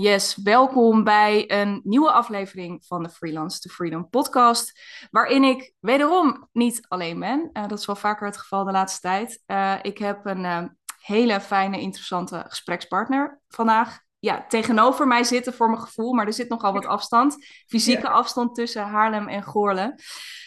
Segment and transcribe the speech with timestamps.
[0.00, 4.80] Yes, welkom bij een nieuwe aflevering van de Freelance to Freedom podcast,
[5.10, 7.50] waarin ik wederom niet alleen ben.
[7.52, 9.42] Uh, dat is wel vaker het geval de laatste tijd.
[9.46, 10.64] Uh, ik heb een uh,
[11.00, 14.00] hele fijne, interessante gesprekspartner vandaag.
[14.18, 17.46] Ja, tegenover mij zitten voor mijn gevoel, maar er zit nogal wat afstand.
[17.66, 19.94] Fysieke afstand tussen Haarlem en Goorlen.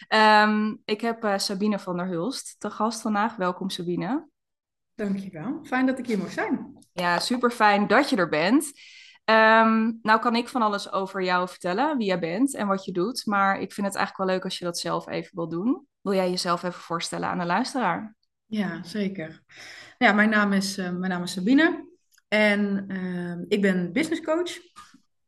[0.10, 3.36] Um, ik heb Sabine van der Hulst te gast vandaag.
[3.36, 4.28] Welkom Sabine.
[4.96, 5.60] Dankjewel.
[5.64, 6.78] Fijn dat ik hier mag zijn.
[6.92, 8.72] Ja, super fijn dat je er bent.
[9.26, 12.92] Um, nou kan ik van alles over jou vertellen, wie jij bent en wat je
[12.92, 13.26] doet.
[13.26, 15.88] Maar ik vind het eigenlijk wel leuk als je dat zelf even wil doen.
[16.02, 18.16] Wil jij jezelf even voorstellen aan de luisteraar?
[18.46, 19.42] Ja, zeker.
[19.98, 21.90] Ja, mijn naam is, uh, mijn naam is Sabine
[22.28, 24.52] en uh, ik ben business coach.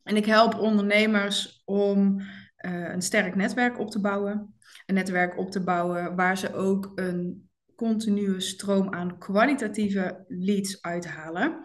[0.03, 4.55] En ik help ondernemers om uh, een sterk netwerk op te bouwen.
[4.85, 11.63] Een netwerk op te bouwen waar ze ook een continue stroom aan kwalitatieve leads uithalen.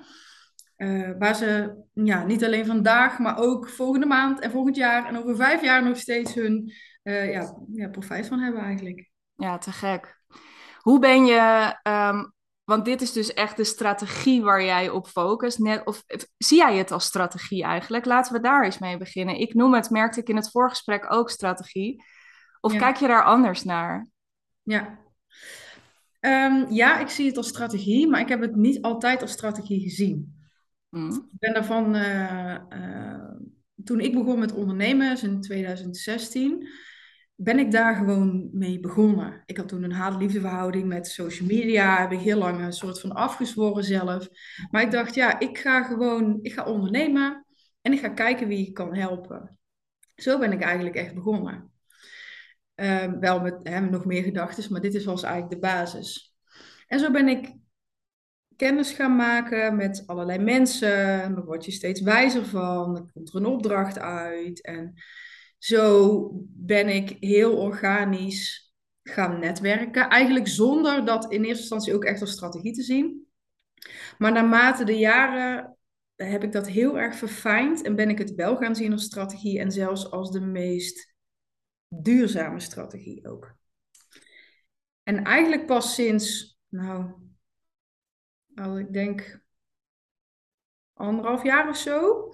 [0.80, 5.16] Uh, waar ze ja, niet alleen vandaag, maar ook volgende maand en volgend jaar en
[5.16, 6.72] over vijf jaar nog steeds hun
[7.02, 9.10] uh, ja, ja, profijt van hebben eigenlijk.
[9.34, 10.22] Ja, te gek.
[10.78, 12.32] Hoe ben je, um,
[12.64, 15.58] want dit is dus echt de strategie waar jij op focust.
[15.58, 16.04] Net, of
[16.38, 18.04] zie jij het als strategie eigenlijk?
[18.04, 19.40] Laten we daar eens mee beginnen.
[19.40, 22.04] Ik noem het, merkte ik in het voorgesprek ook strategie.
[22.60, 22.78] Of ja.
[22.78, 24.08] kijk je daar anders naar?
[24.62, 24.98] Ja.
[26.20, 29.80] Um, ja, ik zie het als strategie, maar ik heb het niet altijd als strategie
[29.80, 30.38] gezien.
[30.90, 31.28] Mm.
[31.32, 33.34] Ik ben daarvan, uh, uh,
[33.84, 36.68] toen ik begon met ondernemen, dus in 2016,
[37.34, 39.42] ben ik daar gewoon mee begonnen.
[39.46, 43.00] Ik had toen een haat-liefde verhouding met social media, heb ik heel lang een soort
[43.00, 44.28] van afgezworen zelf.
[44.70, 47.46] Maar ik dacht, ja, ik ga gewoon, ik ga ondernemen
[47.80, 49.58] en ik ga kijken wie ik kan helpen.
[50.14, 51.72] Zo ben ik eigenlijk echt begonnen.
[52.76, 56.34] Uh, wel met hè, nog meer gedachten, maar dit was eigenlijk de basis.
[56.86, 57.54] En zo ben ik
[58.60, 61.34] kennis gaan maken met allerlei mensen.
[61.34, 62.96] Daar word je steeds wijzer van.
[62.96, 64.62] Er komt er een opdracht uit.
[64.62, 64.94] En
[65.58, 68.72] zo ben ik heel organisch
[69.02, 70.08] gaan netwerken.
[70.08, 73.26] Eigenlijk zonder dat in eerste instantie ook echt als strategie te zien.
[74.18, 75.76] Maar naarmate de jaren
[76.16, 79.58] heb ik dat heel erg verfijnd en ben ik het wel gaan zien als strategie
[79.58, 81.14] en zelfs als de meest
[81.88, 83.54] duurzame strategie ook.
[85.02, 87.29] En eigenlijk pas sinds, nou,
[88.54, 89.40] al ik denk
[90.94, 92.28] anderhalf jaar of zo,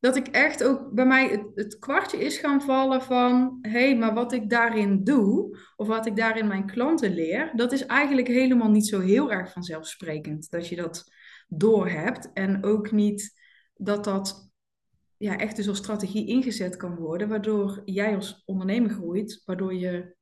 [0.00, 4.14] dat ik echt ook bij mij het, kwartje is gaan vallen van, hé, hey, maar
[4.14, 8.70] wat ik daarin doe, of wat ik daarin mijn klanten leer, dat is eigenlijk helemaal
[8.70, 11.12] niet zo heel erg vanzelfsprekend dat je dat
[11.48, 12.32] doorhebt.
[12.32, 13.40] En ook niet
[13.74, 14.50] dat dat
[15.16, 20.14] ja, echt dus als strategie ingezet kan worden, waardoor jij als ondernemer groeit, waardoor je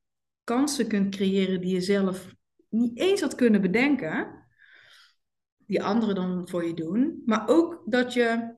[0.43, 2.35] kansen kunt creëren die je zelf
[2.69, 4.40] niet eens had kunnen bedenken
[5.71, 7.21] die anderen dan voor je doen.
[7.25, 8.55] Maar ook dat je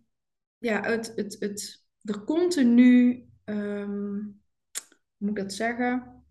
[0.58, 4.42] ja, het, het, het, er continu, um,
[5.18, 6.24] hoe moet ik dat zeggen?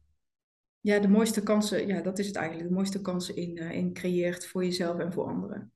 [0.81, 3.93] Ja, de mooiste kansen, ja, dat is het eigenlijk, de mooiste kansen in, uh, in
[3.93, 5.73] creëert voor jezelf en voor anderen.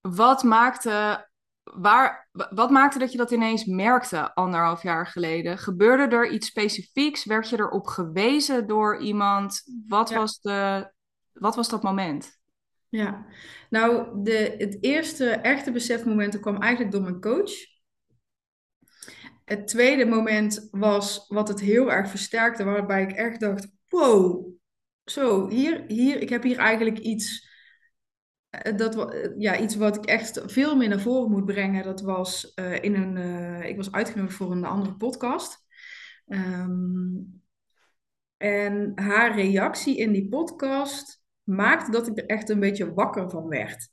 [0.00, 1.28] Wat maakte,
[1.62, 5.58] waar, wat maakte dat je dat ineens merkte anderhalf jaar geleden?
[5.58, 7.24] Gebeurde er iets specifieks?
[7.24, 9.62] Werd je erop gewezen door iemand?
[9.86, 10.16] Wat, ja.
[10.16, 10.92] was, de,
[11.32, 12.39] wat was dat moment?
[12.90, 13.26] Ja,
[13.68, 17.52] nou, de, het eerste echte besefmoment kwam eigenlijk door mijn coach.
[19.44, 24.52] Het tweede moment was wat het heel erg versterkte, waarbij ik echt dacht: wow,
[25.04, 27.48] zo, hier, hier, ik heb hier eigenlijk iets,
[28.48, 31.84] eh, dat, ja, iets wat ik echt veel meer naar voren moet brengen.
[31.84, 33.16] Dat was uh, in een,
[33.62, 35.68] ik was uitgenodigd voor een andere podcast.
[36.26, 37.42] Um,
[38.36, 41.19] en haar reactie in die podcast
[41.50, 43.90] maakte dat ik er echt een beetje wakker van werd.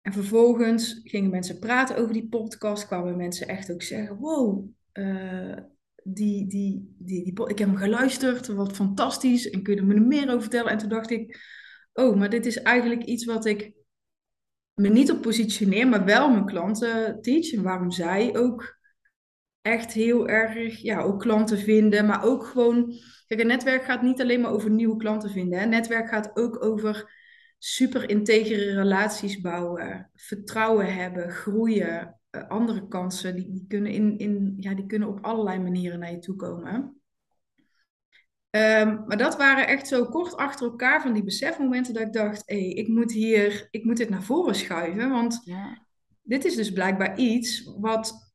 [0.00, 5.56] En vervolgens gingen mensen praten over die podcast, kwamen mensen echt ook zeggen: Wow, uh,
[6.02, 10.00] die, die, die, die, ik heb hem geluisterd, wat fantastisch, en kun je er me
[10.00, 10.70] meer over vertellen?
[10.70, 11.40] En toen dacht ik:
[11.92, 13.72] Oh, maar dit is eigenlijk iets wat ik
[14.74, 17.52] me niet op positioneer, maar wel mijn klanten teach.
[17.52, 18.80] En waarom zij ook
[19.60, 22.92] echt heel erg, ja, ook klanten vinden, maar ook gewoon
[23.32, 25.62] Kijk, een netwerk gaat niet alleen maar over nieuwe klanten vinden.
[25.62, 27.12] Een netwerk gaat ook over
[27.58, 33.34] super integere relaties bouwen, vertrouwen hebben, groeien, uh, andere kansen.
[33.34, 37.00] Die, die, kunnen in, in, ja, die kunnen op allerlei manieren naar je toe komen.
[38.50, 42.42] Um, maar dat waren echt zo kort achter elkaar van die besefmomenten dat ik dacht,
[42.46, 45.86] hé, hey, ik moet hier, ik moet dit naar voren schuiven, want ja.
[46.22, 48.34] dit is dus blijkbaar iets wat,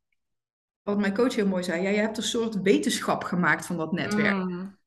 [0.83, 1.81] wat mijn coach heel mooi zei.
[1.81, 4.35] Ja, je hebt een soort wetenschap gemaakt van dat netwerk.
[4.35, 4.77] Mm.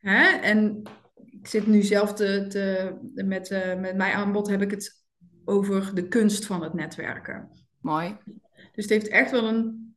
[0.00, 0.24] Hè?
[0.24, 0.82] En
[1.14, 2.94] ik zit nu zelf te, te,
[3.24, 5.04] met, uh, met mijn aanbod heb ik het
[5.44, 7.48] over de kunst van het netwerken.
[7.80, 8.16] Mooi.
[8.54, 9.96] Dus het heeft echt wel een,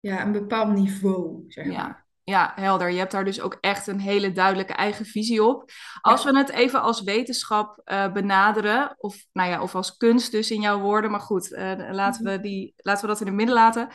[0.00, 1.82] ja, een bepaald niveau, zeg Ja.
[1.82, 2.08] maar.
[2.24, 2.90] Ja, helder.
[2.90, 5.70] Je hebt daar dus ook echt een hele duidelijke eigen visie op.
[6.00, 10.50] Als we het even als wetenschap eh, benaderen, of, nou ja, of als kunst dus
[10.50, 13.54] in jouw woorden, maar goed, eh, laten, we die, laten we dat in het midden
[13.54, 13.88] laten.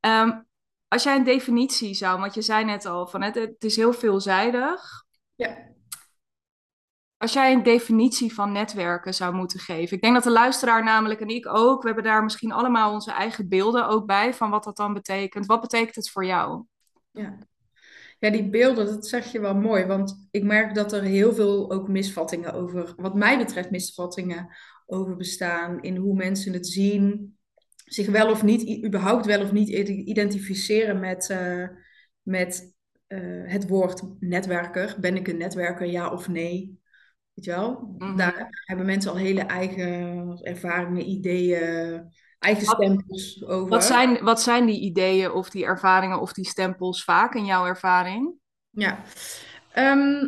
[0.00, 0.40] Ehm,
[0.94, 3.92] als jij een definitie zou, want je zei net al, van het, het is heel
[3.92, 5.04] veelzijdig.
[5.34, 5.72] Ja.
[7.16, 9.96] Als jij een definitie van netwerken zou moeten geven.
[9.96, 13.12] Ik denk dat de luisteraar namelijk en ik ook, we hebben daar misschien allemaal onze
[13.12, 15.46] eigen beelden ook bij van wat dat dan betekent.
[15.46, 16.64] Wat betekent het voor jou?
[17.10, 17.38] Ja.
[18.18, 19.84] Ja, die beelden, dat zeg je wel mooi.
[19.84, 24.56] Want ik merk dat er heel veel ook misvattingen over, wat mij betreft, misvattingen
[24.86, 25.82] over bestaan.
[25.82, 27.36] In hoe mensen het zien,
[27.84, 31.68] zich wel of niet, überhaupt wel of niet identificeren met, uh,
[32.22, 32.74] met
[33.08, 34.96] uh, het woord netwerker.
[35.00, 36.82] Ben ik een netwerker, ja of nee?
[37.34, 37.94] Weet je wel?
[37.98, 38.16] Mhm.
[38.16, 43.68] Daar hebben mensen al hele eigen ervaringen, ideeën, eigen Wat- stempels over.
[43.68, 47.66] Wat zijn, wat zijn die ideeën of die ervaringen of die stempels vaak in jouw
[47.66, 48.34] ervaring?
[48.70, 49.02] Ja.
[49.72, 50.26] Ehm,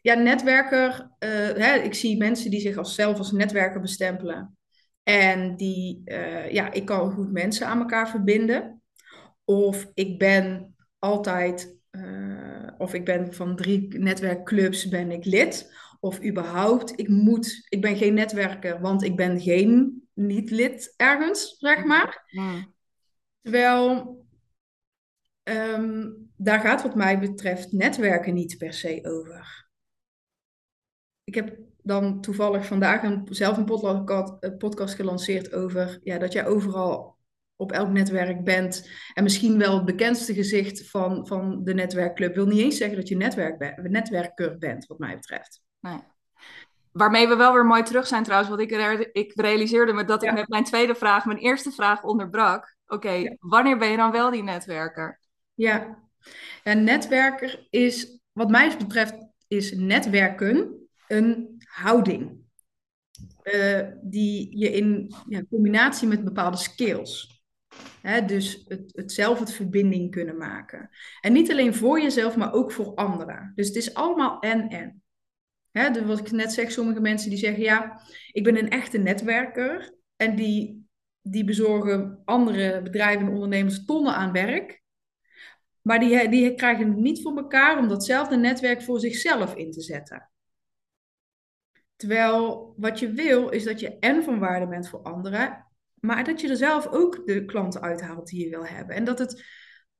[0.00, 1.10] ja, netwerker.
[1.18, 4.56] eh, hè, ik zie mensen die zich als zelf als netwerker bestempelen.
[5.04, 8.82] En die, eh, ja, ik kan goed mensen aan elkaar verbinden.
[9.44, 15.72] Of ik ben altijd, eh, of ik ben van drie netwerkclubs ben ik lid.
[16.00, 21.56] Of überhaupt, ik moet, ik ben geen netwerker, want ik ben geen niet lid ergens,
[21.58, 22.24] zeg maar.
[22.26, 22.74] Hmm.
[23.42, 24.18] Terwijl
[25.42, 29.68] ehm, daar gaat wat mij betreft netwerken niet per se over.
[31.24, 36.32] Ik heb dan toevallig vandaag een, zelf een podcast, een podcast gelanceerd over ja, dat
[36.32, 37.16] jij overal
[37.56, 38.90] op elk netwerk bent.
[39.14, 42.34] En misschien wel het bekendste gezicht van, van de netwerkclub.
[42.34, 45.60] Wil niet eens zeggen dat je netwerk ben- netwerker bent, wat mij betreft.
[45.80, 45.98] Nee.
[46.92, 50.22] Waarmee we wel weer mooi terug zijn trouwens, want ik, re- ik realiseerde me dat
[50.22, 52.76] ik met mijn tweede vraag mijn eerste vraag onderbrak.
[52.86, 53.36] Oké, Ja.
[53.38, 55.20] wanneer ben je dan wel die netwerker?
[55.54, 55.98] Ja,
[56.62, 59.14] en netwerker is, wat mij betreft,
[59.48, 62.42] is netwerken een houding.
[63.42, 67.42] Eh, die je in ja, combinatie met bepaalde skills.
[68.02, 70.90] Hè, dus het, het zelf het verbinding kunnen maken.
[71.20, 73.52] En niet alleen voor jezelf, maar ook voor anderen.
[73.54, 75.02] Dus het is allemaal en-en.
[75.70, 78.00] Hè, dus wat ik net zeg, sommige mensen die zeggen, ja,
[78.32, 79.94] ik ben een echte netwerker.
[80.16, 80.86] En die,
[81.22, 84.82] die bezorgen andere bedrijven en ondernemers tonnen aan werk.
[85.82, 89.80] Maar die, die krijgen het niet voor elkaar om datzelfde netwerk voor zichzelf in te
[89.80, 90.28] zetten.
[92.04, 95.66] Terwijl wat je wil is dat je en van waarde bent voor anderen,
[96.00, 98.96] maar dat je er zelf ook de klanten uithaalt die je wil hebben.
[98.96, 99.44] En dat het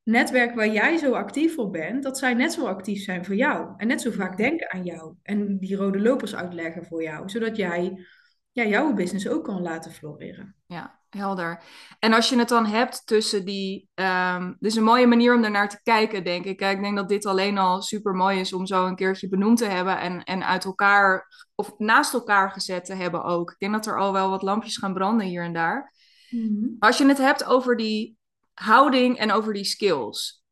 [0.02, 3.74] netwerk waar jij zo actief voor bent, dat zij net zo actief zijn voor jou.
[3.76, 5.14] En net zo vaak denken aan jou.
[5.22, 7.28] En die rode lopers uitleggen voor jou.
[7.28, 8.06] Zodat jij
[8.52, 10.54] ja, jouw business ook kan laten floreren.
[10.66, 11.62] Ja, helder.
[11.98, 13.88] En als je het dan hebt tussen die.
[13.94, 16.60] ehm dit is een mooie manier om ernaar te kijken, denk ik.
[16.60, 19.64] Ik denk dat dit alleen al super mooi is om zo een keertje benoemd te
[19.64, 23.50] hebben en, en uit elkaar of naast elkaar gezet te hebben ook.
[23.50, 25.92] Ik denk dat er al wel wat lampjes gaan branden hier en daar.
[26.78, 28.16] Maar als je het hebt over die
[28.54, 30.44] houding en over die skills,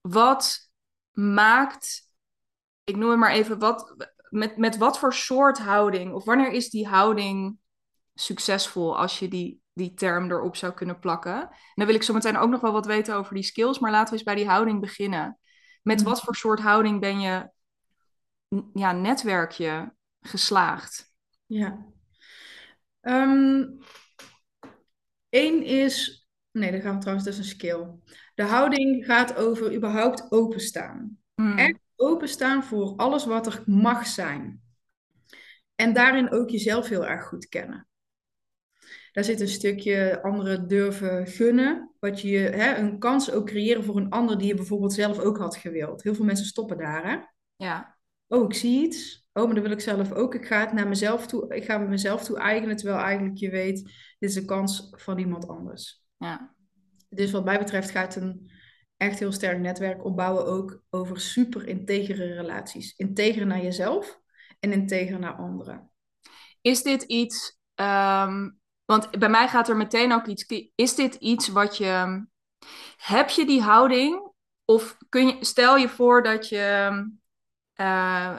[0.00, 0.70] wat
[1.12, 2.10] maakt,
[2.84, 6.70] ik noem het maar even, wat, met, met wat voor soort houding, of wanneer is
[6.70, 7.58] die houding
[8.14, 11.40] succesvol als je die, die term erop zou kunnen plakken?
[11.42, 13.90] En dan wil ik zo meteen ook nog wel wat weten over die skills, maar
[13.90, 15.38] laten we eens bij die houding beginnen.
[15.82, 16.08] Met Mhm.
[16.08, 17.50] wat voor soort houding ben je,
[18.74, 21.12] ja, netwerkje geslaagd?
[21.46, 21.86] Ja.
[25.30, 27.86] Eén is, nee, dat gaan we trouwens, dat is een skill.
[28.34, 31.18] De houding gaat over überhaupt openstaan.
[31.34, 34.62] Hmm, Echt openstaan voor alles wat er mag zijn.
[35.74, 37.88] En daarin ook jezelf heel erg goed kennen.
[39.14, 41.90] Daar zit een stukje anderen durven gunnen.
[42.00, 45.38] Wat je, hè, een kans ook creëren voor een ander die je bijvoorbeeld zelf ook
[45.38, 46.02] had gewild.
[46.02, 47.10] Heel veel mensen stoppen daar.
[47.10, 47.16] Hè?
[47.66, 47.96] ja,
[48.28, 49.28] Oh, ik zie iets.
[49.32, 50.34] Oh, maar dat wil ik zelf ook.
[50.34, 51.54] Ik ga het naar mezelf toe.
[51.54, 52.76] Ik ga het mezelf toe eigenen.
[52.76, 53.82] Terwijl eigenlijk je weet,
[54.18, 56.04] dit is een kans van iemand anders.
[56.16, 56.54] ja,
[57.08, 58.50] Dus wat mij betreft gaat een
[58.96, 62.96] echt heel sterk netwerk opbouwen ook over super integere relaties.
[62.96, 64.20] Integer naar jezelf
[64.60, 65.90] en integer naar anderen.
[66.60, 68.50] Is dit iets, ehm,
[68.84, 72.24] want bij mij gaat er meteen ook iets, is dit iets wat je,
[72.96, 74.32] heb je die houding?
[74.64, 76.90] Of kun je, stel je voor dat je,
[77.74, 78.36] eh,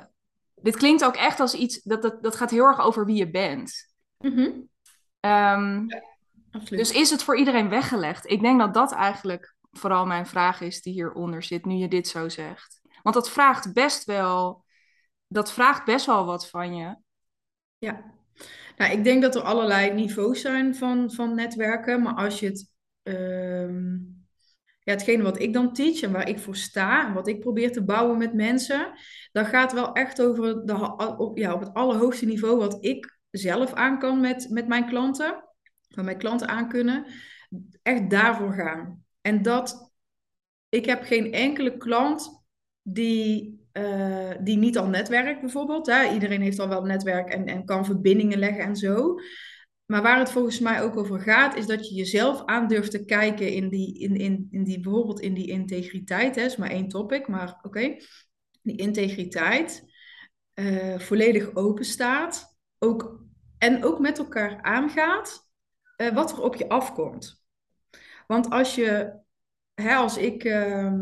[0.56, 3.30] dit klinkt ook echt als iets, dat, dat, dat gaat heel erg over wie je
[3.30, 3.94] bent.
[5.20, 5.86] Ehm,
[6.52, 6.80] Absoluut.
[6.80, 8.30] dus is het voor iedereen weggelegd?
[8.30, 12.08] Ik denk dat dat eigenlijk vooral mijn vraag is die hieronder zit, nu je dit
[12.08, 12.82] zo zegt.
[13.02, 14.66] Want dat vraagt best wel,
[15.28, 16.96] dat vraagt best wel wat van je.
[17.78, 18.15] Ja.
[18.78, 22.72] Nou, ik denk dat er allerlei niveaus zijn van, van netwerken, maar als je het,
[23.04, 23.94] ehm,
[24.80, 27.72] ja, hetgene wat ik dan teach en waar ik voor sta en wat ik probeer
[27.72, 28.94] te bouwen met mensen,
[29.32, 33.74] dan gaat wel echt over de, op, ja, op het allerhoogste niveau wat ik zelf
[33.74, 35.44] aan kan met, met mijn klanten,
[35.88, 37.06] waar mijn klanten aan kunnen,
[37.82, 39.06] echt daarvoor gaan.
[39.22, 39.92] En dat,
[40.70, 42.44] ik heb geen enkele klant
[42.82, 45.86] die uh, die niet al netwerkt bijvoorbeeld.
[45.86, 46.14] Hè?
[46.14, 49.20] Iedereen heeft al wel netwerk en, en kan verbindingen leggen en zo.
[49.86, 53.06] Maar waar het volgens mij ook over gaat, is dat je jezelf aan durft te
[53.06, 56.36] kijken in die, in, in, in die bijvoorbeeld in die integriteit.
[56.36, 56.42] Hè?
[56.42, 57.96] is maar één topic, maar oké.
[58.62, 59.84] Die integriteit
[60.56, 62.58] uh, volledig open staat.
[62.80, 63.24] Ook,
[63.58, 65.50] en ook met elkaar aangaat
[65.98, 67.44] uh, wat er op je afkomt.
[68.28, 69.20] Want als je,
[69.74, 70.44] hè, als ik.
[70.44, 70.94] Uh,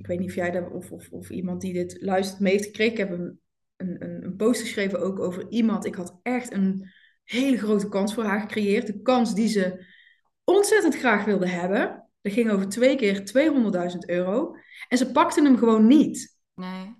[0.00, 2.64] ik weet niet of jij daar, of, of, of iemand die dit luistert mee heeft
[2.64, 2.92] gekregen.
[2.92, 3.40] Ik heb een,
[3.76, 5.86] een, een post geschreven ook over iemand.
[5.86, 6.90] Ik had echt een
[7.24, 8.86] hele grote kans voor haar gecreëerd.
[8.86, 9.84] De kans die ze
[10.44, 12.08] ontzettend graag wilde hebben.
[12.20, 13.18] Dat ging over twee keer
[13.92, 14.56] 200.000 euro.
[14.88, 16.38] En ze pakte hem gewoon niet.
[16.54, 16.94] Nee.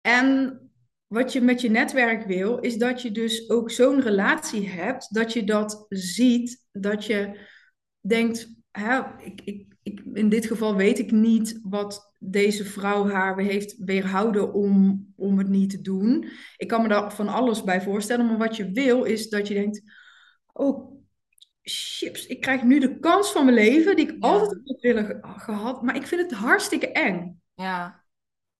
[0.00, 0.60] En
[1.06, 5.32] wat je met je netwerk wil, is dat je dus ook zo'n relatie hebt, dat
[5.32, 7.40] je dat ziet, dat je
[8.00, 13.38] denkt, hè, ik, ik, ik, in dit geval weet ik niet wat deze vrouw haar
[13.38, 16.28] heeft weerhouden om, om het niet te doen.
[16.56, 19.54] Ik kan me daar van alles bij voorstellen, maar wat je wil is dat je
[19.54, 19.82] denkt,
[20.52, 20.94] oh
[21.62, 25.82] chips, ik krijg nu de kans van mijn leven die ik altijd heb willen gehad,
[25.82, 27.40] maar ik vind het hartstikke eng.
[27.54, 28.05] Ja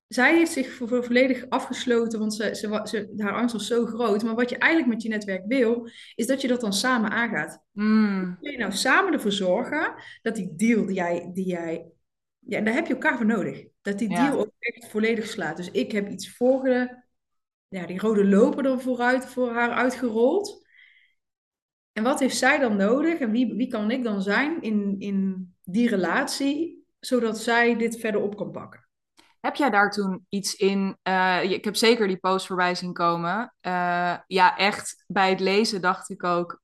[0.08, 4.22] zij heeft zich volledig afgesloten, want ze, ze, ze, haar angst was zo groot.
[4.22, 7.62] Maar wat je eigenlijk met je netwerk wil, is dat je dat dan samen aangaat.
[7.72, 8.36] Mm.
[8.40, 11.86] Kun je nou samen ervoor zorgen dat die deal die jij, die jij
[12.46, 13.64] ja, daar heb je elkaar voor nodig.
[13.82, 15.56] Dat die deal ook echt volledig slaat.
[15.56, 17.04] Dus ik heb iets volgen,
[17.68, 20.66] ja, die rode loper er vooruit, voor haar uitgerold.
[21.92, 23.18] En wat heeft zij dan nodig?
[23.18, 28.20] En wie, wie kan ik dan zijn in, in die relatie, zodat zij dit verder
[28.20, 28.85] op kan pakken?
[29.46, 30.98] Heb jij daar toen iets in?
[31.02, 33.54] Uh, ik heb zeker die post voorbij zien komen.
[33.62, 36.60] Uh, ja, echt bij het lezen dacht ik ook,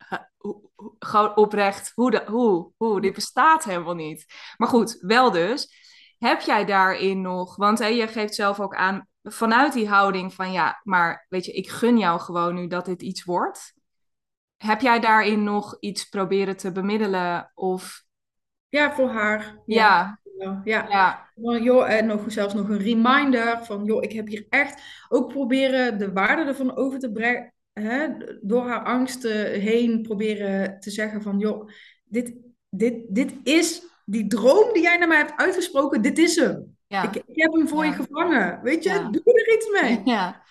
[0.99, 4.27] gewoon oprecht, hoe, de, hoe, hoe, dit bestaat helemaal niet.
[4.57, 5.69] Maar goed, wel dus.
[6.19, 10.81] Heb jij daarin nog, want je geeft zelf ook aan, vanuit die houding van ja,
[10.83, 13.75] maar weet je, ik gun jou gewoon nu dat dit iets wordt.
[14.57, 18.05] Heb jij daarin nog iets proberen te bemiddelen of...
[18.69, 19.59] Ja, voor haar.
[19.67, 19.75] ja.
[19.77, 20.21] Ja.
[20.65, 21.29] Ja.
[21.61, 25.99] Joh, en nog, zelfs nog een reminder van, joh, ik heb hier echt ook proberen
[25.99, 27.53] de waarde ervan over te brengen.
[27.73, 28.09] Hè,
[28.41, 31.69] door haar angsten heen proberen te zeggen van, joh,
[32.05, 32.35] dit,
[32.69, 36.77] dit, dit is die droom die jij naar mij hebt uitgesproken, dit is hem.
[36.87, 37.03] Ja.
[37.03, 38.61] Ik, ik, heb hem voor je gevangen.
[38.62, 40.01] Weet je, doe er iets mee.
[40.15, 40.43] Ja.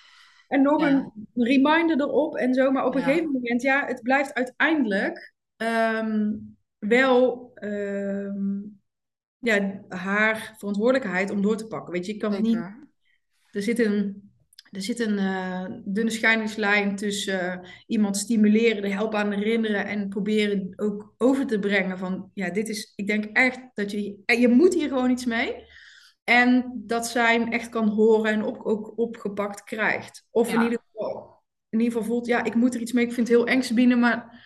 [0.47, 2.71] En nog een reminder erop en zo.
[2.71, 8.80] Maar op een gegeven moment, ja, het blijft uiteindelijk um, wel um,
[9.41, 11.93] ja, haar verantwoordelijkheid om door te pakken.
[11.93, 12.59] Weet je, ik kan niet.
[13.51, 14.31] Er zit een,
[14.71, 20.09] er zit een uh, dunne scheidingslijn tussen uh, iemand stimuleren, er helpen aan herinneren en
[20.09, 24.47] proberen ook over te brengen van, ja, dit is, ik denk echt dat je, je
[24.47, 25.55] moet hier gewoon iets mee.
[26.23, 30.27] En dat zij hem echt kan horen en op, ook opgepakt krijgt.
[30.29, 33.13] Of in, ieder geval, in ieder geval voelt, ja, ik moet er iets mee, ik
[33.13, 34.45] vind het heel eng, Sabine, maar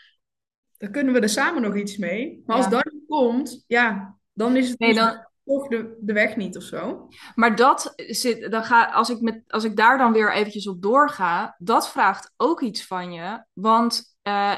[0.77, 2.41] dan kunnen we er samen nog iets mee.
[2.45, 5.27] Maar als dat komt, ja, dan is het nee, dan...
[5.45, 7.07] toch de, de weg niet of zo.
[7.35, 10.81] Maar dat zit, dan ga, als, ik met, als ik daar dan weer eventjes op
[10.81, 13.45] doorga, dat vraagt ook iets van je.
[13.53, 14.55] Want uh,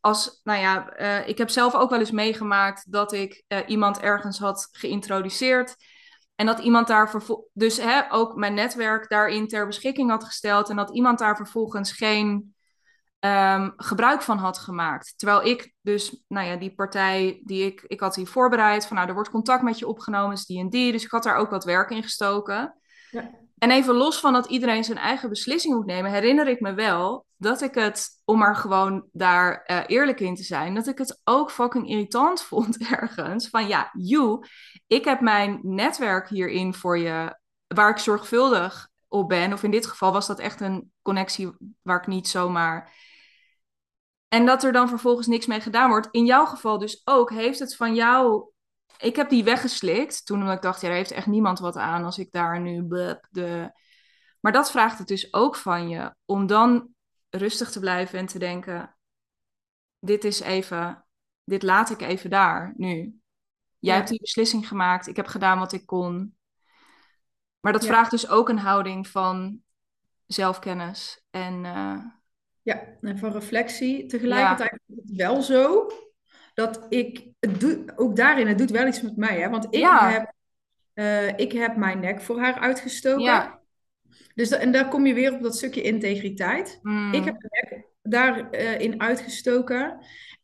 [0.00, 4.00] als, nou ja, uh, ik heb zelf ook wel eens meegemaakt dat ik uh, iemand
[4.00, 5.76] ergens had geïntroduceerd.
[6.34, 10.70] En dat iemand daar dus hè, ook mijn netwerk daarin ter beschikking had gesteld.
[10.70, 12.54] En dat iemand daar vervolgens geen
[13.20, 15.14] um, gebruik van had gemaakt.
[15.16, 19.08] Terwijl ik dus, nou ja, die partij die ik, ik had hier voorbereid, van nou,
[19.08, 20.92] er wordt contact met je opgenomen, is die en die.
[20.92, 22.74] Dus ik had daar ook wat werk in gestoken.
[23.10, 23.30] Ja.
[23.58, 27.26] En even los van dat iedereen zijn eigen beslissing moet nemen, herinner ik me wel
[27.36, 31.20] dat ik het, om maar gewoon daar uh, eerlijk in te zijn, dat ik het
[31.24, 33.48] ook fucking irritant vond ergens.
[33.48, 34.44] Van ja, you,
[34.86, 39.52] ik heb mijn netwerk hierin voor je, waar ik zorgvuldig op ben.
[39.52, 41.50] Of in dit geval was dat echt een connectie
[41.82, 42.92] waar ik niet zomaar
[44.28, 46.08] en dat er dan vervolgens niks mee gedaan wordt.
[46.10, 47.30] In jouw geval dus ook.
[47.30, 48.50] Heeft het van jou.
[48.98, 50.26] Ik heb die weggeslikt.
[50.26, 52.86] Toen omdat ik dacht, ja, er heeft echt niemand wat aan als ik daar nu.
[53.30, 53.72] De...
[54.40, 56.14] Maar dat vraagt het dus ook van je.
[56.24, 56.88] Om dan
[57.30, 58.96] rustig te blijven en te denken:
[59.98, 61.04] dit is even.
[61.44, 63.20] Dit laat ik even daar nu.
[63.78, 65.06] Jij hebt die beslissing gemaakt.
[65.06, 66.36] Ik heb gedaan wat ik kon.
[67.60, 69.62] Maar dat vraagt dus ook een houding van
[70.26, 71.64] zelfkennis en.
[71.64, 72.16] Uh,
[72.68, 74.06] Ja, en van reflectie.
[74.06, 75.90] Tegelijkertijd is het wel zo
[76.54, 79.40] dat ik, het doe, ook daarin, het doet wel iets met mij.
[79.40, 79.48] Hè?
[79.48, 80.32] Want ik, heb,
[80.94, 83.22] uh, ik heb mijn nek voor haar uitgestoken.
[83.22, 83.60] Ja.
[84.34, 86.78] Dus en daar kom je weer op dat stukje integriteit.
[86.82, 87.12] Hmm.
[87.12, 89.98] Ik heb de nek daarin uh, uitgestoken.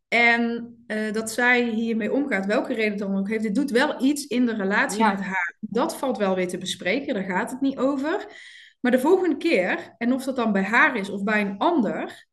[0.09, 4.26] En uh, dat zij hiermee omgaat, welke reden dan ook heeft, dit doet wel iets
[4.26, 5.57] in de relatie met haar.
[5.61, 8.26] Dat valt wel weer te bespreken, daar gaat het niet over.
[8.85, 12.26] Maar de volgende keer, en of dat dan bij haar is of bij een ander,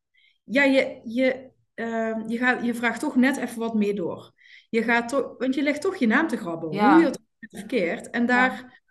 [0.43, 4.31] ja, je, je, uh, je, gaat, je vraagt toch net even wat meer door.
[4.69, 6.75] Je gaat toch, want je legt toch je naam te grabbelen.
[6.75, 6.93] Ja.
[6.93, 8.09] Hoe je dat verkeerd.
[8.09, 8.83] En daar,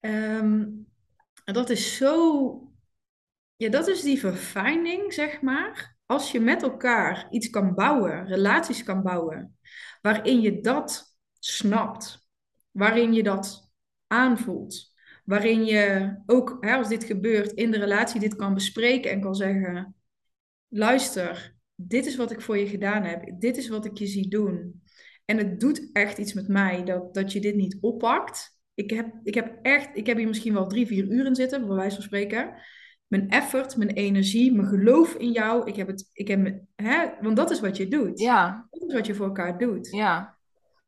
[0.00, 0.38] ja.
[0.38, 0.86] um,
[1.44, 2.72] dat is zo,
[3.56, 5.96] ja, dat is die verfijning, zeg maar.
[6.06, 9.58] Als je met elkaar iets kan bouwen, relaties kan bouwen,
[10.02, 12.28] waarin je dat snapt,
[12.70, 13.72] waarin je dat
[14.06, 14.93] aanvoelt
[15.24, 19.34] waarin je ook, hè, als dit gebeurt, in de relatie dit kan bespreken en kan
[19.34, 19.94] zeggen:
[20.68, 24.28] luister, dit is wat ik voor je gedaan heb, dit is wat ik je zie
[24.28, 24.82] doen.
[25.24, 28.58] En het doet echt iets met mij dat, dat je dit niet oppakt.
[28.74, 31.66] Ik heb, ik heb echt, ik heb hier misschien wel drie, vier uur in zitten,
[31.66, 32.54] bij wijze van spreken.
[33.06, 35.68] Mijn effort, mijn energie, mijn geloof in jou.
[35.68, 38.20] Ik heb het, ik heb, hè, want dat is wat je doet.
[38.20, 38.66] Ja.
[38.70, 39.90] Dat is wat je voor elkaar doet.
[39.90, 40.33] Ja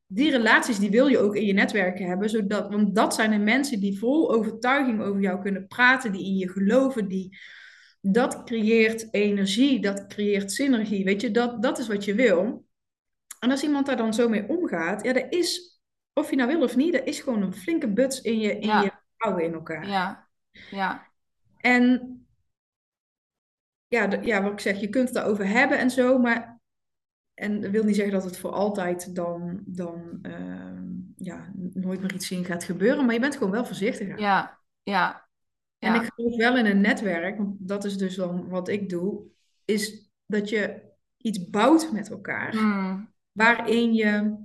[0.06, 3.38] die relaties die wil je ook in je netwerken hebben, zodat, want dat zijn de
[3.38, 7.38] mensen die vol overtuiging over jou kunnen praten, die in je geloven, die,
[8.00, 12.64] dat creëert energie, dat creëert synergie, weet je, dat, dat is wat je wil.
[13.40, 15.80] En als iemand daar dan zo mee omgaat, ja, er is,
[16.12, 18.80] of je nou wil of niet, er is gewoon een flinke buts in je, in
[18.80, 19.88] je houden in elkaar.
[19.88, 20.28] Ja,
[20.70, 21.06] ja.
[21.56, 22.16] En
[23.88, 26.55] ja, ja, wat ik zeg, je kunt het daarover hebben en zo, maar
[27.36, 30.80] en dat wil niet zeggen dat het voor altijd dan, dan uh,
[31.16, 34.18] ja, nooit meer iets in gaat gebeuren, maar je bent gewoon wel voorzichtiger.
[34.18, 35.28] Ja, ja.
[35.78, 35.94] ja.
[35.94, 39.22] En ik geloof wel in een netwerk, want dat is dus dan wat ik doe,
[39.64, 40.82] is dat je
[41.16, 43.12] iets bouwt met elkaar, hmm.
[43.32, 44.36] waarin je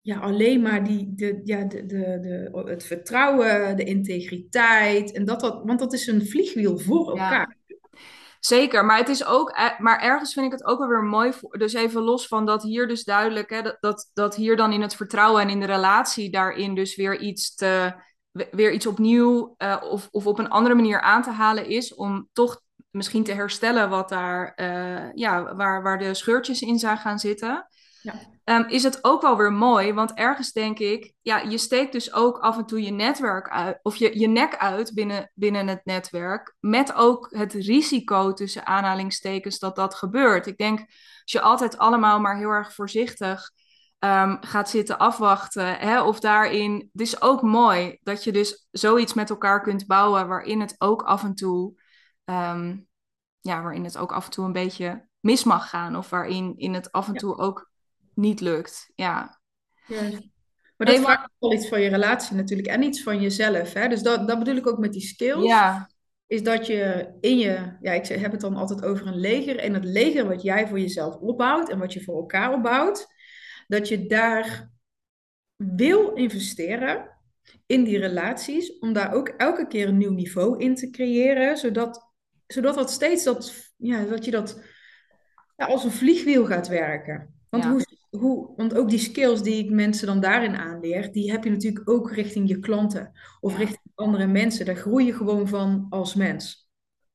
[0.00, 5.40] ja, alleen maar die, de, ja, de, de, de, het vertrouwen, de integriteit, en dat,
[5.40, 7.55] dat, want dat is een vliegwiel voor elkaar.
[8.40, 11.32] Zeker, maar het is ook, eh, maar ergens vind ik het ook wel weer mooi.
[11.50, 14.82] Dus even los van dat hier dus duidelijk, hè, dat, dat, dat hier dan in
[14.82, 17.94] het vertrouwen en in de relatie daarin dus weer iets te,
[18.50, 22.28] weer iets opnieuw uh, of, of op een andere manier aan te halen is om
[22.32, 27.18] toch misschien te herstellen wat daar, uh, ja, waar, waar de scheurtjes in zijn gaan
[27.18, 27.66] zitten.
[28.06, 28.58] Ja.
[28.60, 32.12] Um, is het ook wel weer mooi, want ergens denk ik, ja, je steekt dus
[32.12, 35.84] ook af en toe je netwerk uit, of je, je nek uit binnen, binnen het
[35.84, 40.46] netwerk, met ook het risico tussen aanhalingstekens dat dat gebeurt.
[40.46, 40.78] Ik denk,
[41.22, 43.50] als je altijd allemaal maar heel erg voorzichtig
[43.98, 49.14] um, gaat zitten afwachten, hè, of daarin, het is ook mooi dat je dus zoiets
[49.14, 51.80] met elkaar kunt bouwen waarin het ook af en toe,
[52.24, 52.86] um,
[53.40, 56.74] ja, waarin het ook af en toe een beetje mis mag gaan, of waarin in
[56.74, 57.74] het af en toe ook
[58.16, 58.90] niet lukt.
[58.94, 59.40] Ja.
[59.86, 60.10] ja.
[60.76, 63.72] Maar dat vraagt wel iets van je relatie natuurlijk en iets van jezelf.
[63.72, 63.88] Hè?
[63.88, 65.44] Dus dat, dat bedoel ik ook met die skills.
[65.44, 65.90] Ja.
[66.26, 69.58] Is dat je in je, ja, ik heb het dan altijd over een leger.
[69.58, 73.06] En het leger wat jij voor jezelf opbouwt en wat je voor elkaar opbouwt,
[73.66, 74.70] dat je daar
[75.56, 77.16] wil investeren
[77.66, 82.12] in die relaties, om daar ook elke keer een nieuw niveau in te creëren, zodat,
[82.46, 84.62] zodat dat steeds dat, ja, dat je dat
[85.56, 87.34] ja, als een vliegwiel gaat werken.
[87.48, 87.85] Want hoe
[88.18, 91.90] hoe, want ook die skills die ik mensen dan daarin aanleer, die heb je natuurlijk
[91.90, 94.66] ook richting je klanten of richting andere mensen.
[94.66, 96.68] Daar groei je gewoon van als mens.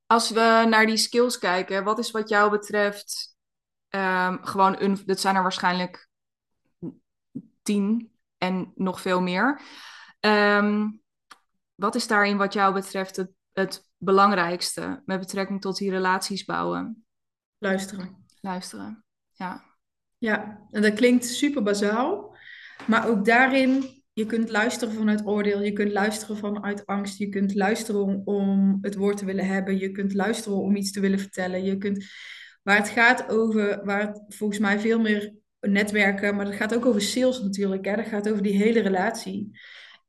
[0.06, 3.38] Als we naar die skills kijken, wat is wat jou betreft
[3.90, 6.10] um, gewoon een, dat zijn er waarschijnlijk
[7.62, 9.62] tien en nog veel meer.
[10.20, 11.02] Um,
[11.76, 17.06] wat is daarin wat jou betreft het, het belangrijkste met betrekking tot die relaties bouwen?
[17.58, 18.26] Luisteren.
[18.40, 19.71] Luisteren, ja.
[20.22, 22.36] Ja, en dat klinkt super bazaal,
[22.88, 27.56] maar ook daarin, je kunt luisteren vanuit oordeel, je kunt luisteren vanuit angst, je kunt
[27.56, 31.64] luisteren om, het woord te willen hebben, je kunt luisteren om iets te willen vertellen,
[31.64, 32.06] je kunt,
[32.64, 36.86] waar het gaat over, waar het volgens mij veel meer netwerken, maar dat gaat ook
[36.86, 39.60] over sales natuurlijk, hè, dat gaat over die hele relatie,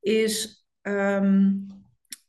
[0.01, 1.53] is ehm,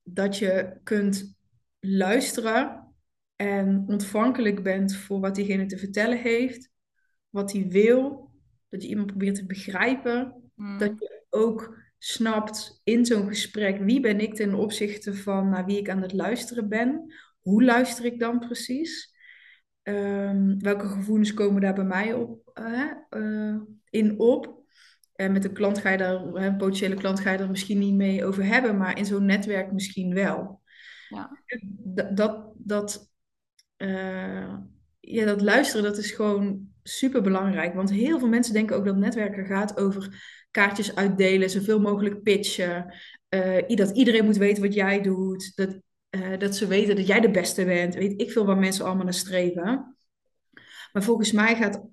[0.04, 1.36] dat je kunt
[1.80, 2.93] luisteren
[3.36, 6.72] en ontvankelijk bent voor wat diegene te vertellen heeft
[7.34, 8.32] wat hij wil.
[8.69, 10.34] Dat je iemand probeert te begrijpen.
[10.56, 10.78] Hmm.
[10.78, 15.78] Dat je ook snapt in zo'n gesprek wie ben ik ten opzichte van naar wie
[15.78, 17.13] ik aan het luisteren ben.
[17.41, 19.15] Hoe luister ik dan precies?
[19.84, 22.60] Um, welke gevoelens komen daar bij mij op,
[23.10, 23.56] uh,
[23.89, 24.62] in op?
[25.15, 27.96] En met een klant ga je daar, een potentiële klant ga je er misschien niet
[27.96, 30.62] mee over hebben, maar in zo'n netwerk misschien wel.
[31.10, 31.39] Ja.
[31.67, 33.12] Dat, dat, dat
[35.00, 37.74] ja, dat luisteren, dat is gewoon super belangrijk.
[37.74, 42.93] Want heel veel mensen denken ook dat netwerken gaat over kaartjes uitdelen, zoveel mogelijk pitchen.
[43.67, 45.52] dat iedereen moet weten wat jij doet.
[45.56, 45.80] Dat,
[46.39, 47.96] dat ze weten dat jij de beste bent.
[47.96, 49.98] Weet ik veel waar mensen allemaal naar streven.
[50.91, 51.84] Maar volgens mij gaat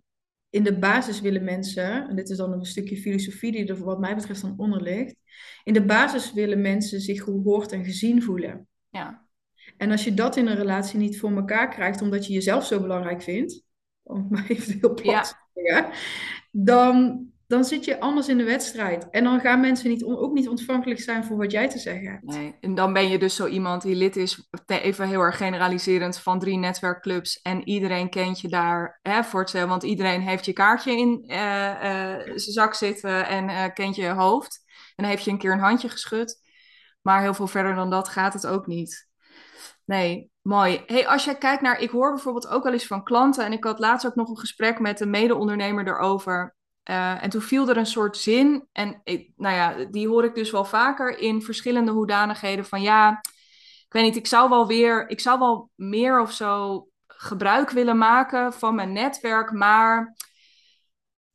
[0.50, 4.00] in de basis willen mensen, en dit is dan een stukje filosofie die er wat
[4.00, 5.16] mij betreft dan onder ligt.
[5.64, 8.68] In de basis willen mensen zich gehoord en gezien voelen.
[8.88, 9.26] Ja.
[9.76, 12.80] En als je dat in een relatie niet voor elkaar krijgt, omdat je jezelf zo
[12.80, 13.62] belangrijk vindt,
[14.10, 15.90] om maar even heel plat te zeggen,
[16.50, 19.10] dan dan zit je anders in de wedstrijd.
[19.10, 22.24] En dan gaan mensen niet, ook niet ontvankelijk zijn voor wat jij te zeggen hebt.
[22.24, 26.18] Nee, en dan ben je dus zo iemand die lid is, even heel erg generaliserend,
[26.18, 27.40] van drie netwerkclubs.
[27.42, 31.36] En iedereen kent je daar hè, voor het Want iedereen heeft je kaartje in uh,
[31.36, 31.80] uh,
[32.24, 34.64] zijn zak zitten en uh, kent je hoofd.
[34.96, 36.40] En heeft je een keer een handje geschud.
[37.02, 39.08] Maar heel veel verder dan dat gaat het ook niet.
[39.84, 40.82] Nee, mooi.
[40.86, 43.64] Hey, als jij kijkt naar, ik hoor bijvoorbeeld ook wel eens van klanten, en ik
[43.64, 46.56] had laatst ook nog een gesprek met een mede-ondernemer erover.
[46.90, 50.34] Uh, en toen viel er een soort zin, en ik, nou ja, die hoor ik
[50.34, 53.20] dus wel vaker in verschillende hoedanigheden van ja,
[53.86, 57.98] ik weet niet, ik zou wel weer, ik zou wel meer of zo gebruik willen
[57.98, 60.16] maken van mijn netwerk, maar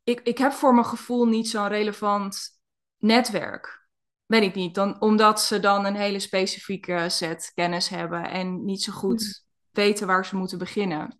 [0.03, 2.59] ik, ik heb voor mijn gevoel niet zo'n relevant
[2.97, 3.84] netwerk.
[4.25, 8.81] Weet ik niet, dan, omdat ze dan een hele specifieke set kennis hebben en niet
[8.81, 9.83] zo goed hmm.
[9.83, 11.19] weten waar ze moeten beginnen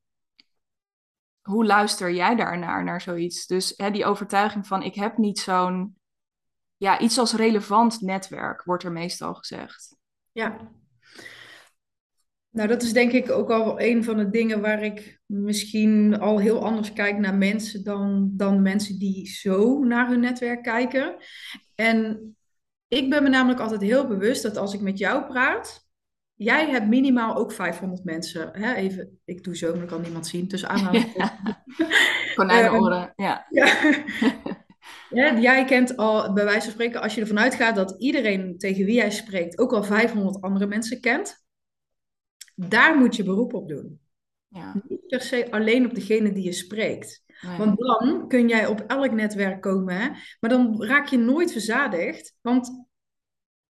[1.46, 3.48] hoe luister jij daarnaar, naar zoiets?
[3.48, 5.96] Dus hè, die overtuiging van ik heb niet zo'n,
[6.78, 9.98] ja, iets als relevant netwerk, wordt er meestal gezegd.
[10.32, 10.72] Ja.
[12.50, 16.40] Nou, dat is denk ik ook al een van de dingen waar ik misschien al
[16.40, 21.16] heel anders kijk naar mensen dan, dan mensen die zo naar hun netwerk kijken.
[21.76, 22.36] En
[22.88, 25.86] ik ben me namelijk altijd heel bewust dat als ik met jou praat,
[26.38, 28.50] Jij hebt minimaal ook 500 mensen.
[28.52, 28.74] Hè?
[28.74, 30.48] Even, ik doe zo, maar dan kan niemand zien.
[30.48, 31.32] Tussen aanhalingstekens.
[31.78, 32.34] Ja.
[32.36, 33.46] Konijnenoren, uh, ja.
[35.10, 35.40] ja.
[35.40, 38.96] Jij kent al, bij wijze van spreken, als je ervan uitgaat dat iedereen tegen wie
[38.96, 41.46] jij spreekt ook al 500 andere mensen kent.
[42.56, 44.00] Daar moet je beroep op doen.
[44.48, 44.74] Ja.
[44.88, 47.24] Niet per se alleen op degene die je spreekt.
[47.58, 52.36] Want dan kun jij op elk netwerk komen, maar dan raak je nooit verzadigd.
[52.42, 52.86] Want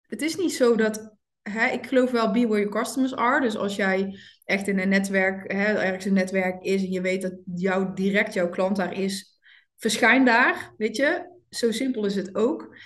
[0.07, 1.17] het is niet zo dat
[1.51, 3.41] hè, ik geloof wel be where your customers are.
[3.41, 7.23] Dus als jij echt in een netwerk, hè, ergens een netwerk is en je weet
[7.23, 9.39] dat jou, direct jouw klant daar is,
[9.77, 11.33] verschijn daar, weet je.
[11.51, 12.77] Zo simpel is het ook.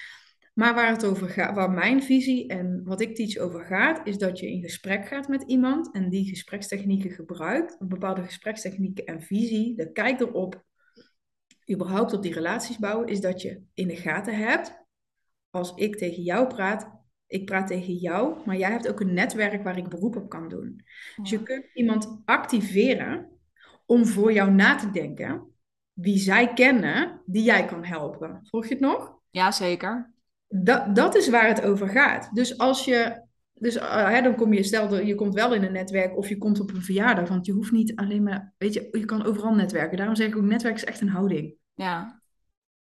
[0.54, 4.18] Maar waar het over gaat, waar mijn visie en wat ik teach over gaat, is
[4.18, 9.76] dat je in gesprek gaat met iemand en die gesprekstechnieken gebruikt, bepaalde gesprekstechnieken en visie,
[9.76, 10.64] de kijk erop,
[11.70, 14.86] überhaupt op die relaties bouwen, is dat je in de gaten hebt,
[15.50, 16.90] als ik tegen jou praat,
[17.26, 20.48] ik praat tegen jou, maar jij hebt ook een netwerk waar ik beroep op kan
[20.48, 20.84] doen.
[21.16, 23.28] Dus je kunt iemand activeren
[23.86, 25.52] om voor jou na te denken
[25.92, 28.40] wie zij kennen die jij kan helpen.
[28.42, 29.16] Volg je het nog?
[29.30, 30.12] Ja, zeker.
[30.46, 32.34] Dat, dat is waar het over gaat.
[32.34, 33.22] Dus als je,
[33.58, 36.38] dus uh, hè, dan kom je, stel je komt wel in een netwerk of je
[36.38, 39.54] komt op een verjaardag, want je hoeft niet alleen maar, weet je, je kan overal
[39.54, 39.96] netwerken.
[39.96, 41.54] Daarom zeg ik ook, netwerk is echt een houding.
[41.74, 42.18] Ja,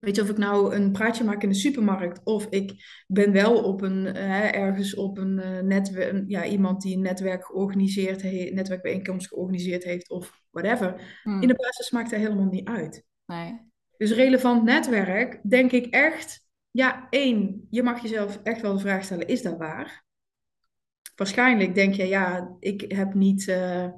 [0.04, 2.72] Weet je, of ik nou een praatje maak in de supermarkt of ik
[3.06, 7.44] ben wel op een, hè, ergens op een uh, netwerk, ja, iemand die een netwerk
[7.44, 11.18] georganiseerd heeft, netwerkbijeenkomst georganiseerd heeft of whatever.
[11.22, 11.42] Hmm.
[11.42, 13.04] In de basis maakt dat helemaal niet uit.
[13.26, 13.60] Nee.
[13.96, 19.04] Dus relevant netwerk, denk ik echt, ja, één, je mag jezelf echt wel de vraag
[19.04, 20.03] stellen, is dat waar?
[21.16, 23.46] Waarschijnlijk denk je, ja, ik heb niet.
[23.46, 23.88] Uh,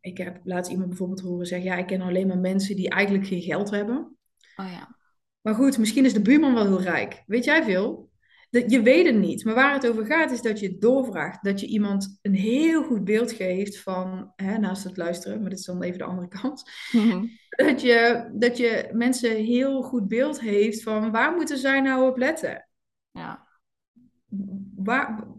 [0.00, 3.26] ik heb laatst iemand bijvoorbeeld horen zeggen, ja, ik ken alleen maar mensen die eigenlijk
[3.26, 4.16] geen geld hebben.
[4.56, 4.96] Oh ja.
[5.40, 7.22] Maar goed, misschien is de buurman wel heel rijk.
[7.26, 8.08] Weet jij veel?
[8.50, 9.44] je weet het niet.
[9.44, 11.44] Maar waar het over gaat is dat je het doorvraagt.
[11.44, 15.58] Dat je iemand een heel goed beeld geeft van, hè, naast het luisteren, maar dit
[15.58, 16.70] is dan even de andere kant.
[16.92, 17.26] Mhm.
[17.48, 22.16] dat, je, dat je mensen heel goed beeld heeft van waar moeten zij nou op
[22.16, 22.68] letten?
[23.10, 23.47] Ja.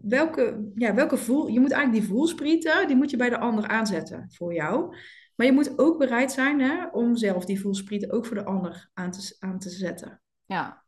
[0.02, 3.68] Welke, ja, welke voel, je moet eigenlijk die voelsprieten, die moet je bij de ander
[3.68, 4.96] aanzetten voor jou.
[5.36, 8.90] Maar je moet ook bereid zijn hè, om zelf die voelsprieten ook voor de ander
[8.94, 10.22] aan te, aan te zetten.
[10.46, 10.86] Ja.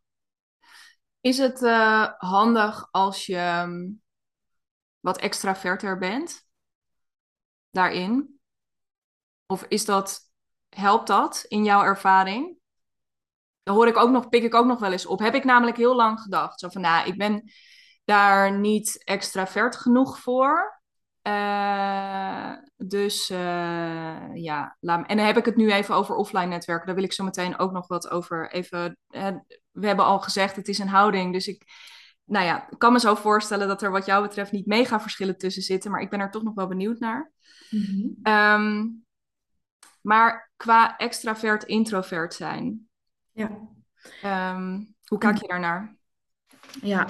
[1.20, 4.02] Is het uh, handig als je um,
[5.00, 6.46] wat extraverter bent
[7.70, 8.40] daarin?
[9.46, 10.20] Of is dat,
[10.68, 12.56] helpt dat in jouw ervaring?
[13.62, 15.18] Daar hoor ik ook nog, pik ik ook nog wel eens op.
[15.18, 16.60] Heb ik namelijk heel lang gedacht.
[16.60, 17.52] Zo van, nou, ik ben
[18.12, 20.80] daar niet extravert genoeg voor.
[21.22, 26.86] Uh, dus uh, ja, laat, en dan heb ik het nu even over offline netwerken.
[26.86, 28.96] Daar wil ik zo meteen ook nog wat over even.
[29.10, 29.28] Uh,
[29.70, 31.32] we hebben al gezegd, het is een houding.
[31.32, 31.64] Dus ik
[32.24, 35.38] nou ja, ik kan me zo voorstellen dat er wat jou betreft niet mega verschillen
[35.38, 37.32] tussen zitten, maar ik ben er toch nog wel benieuwd naar.
[37.70, 38.08] Mhm.
[38.22, 38.88] Ehm,
[40.00, 42.88] maar qua extravert-introvert zijn,
[43.32, 43.58] ja.
[44.22, 45.96] Ehm, hoe kijk je daarnaar?
[46.80, 47.06] Ja,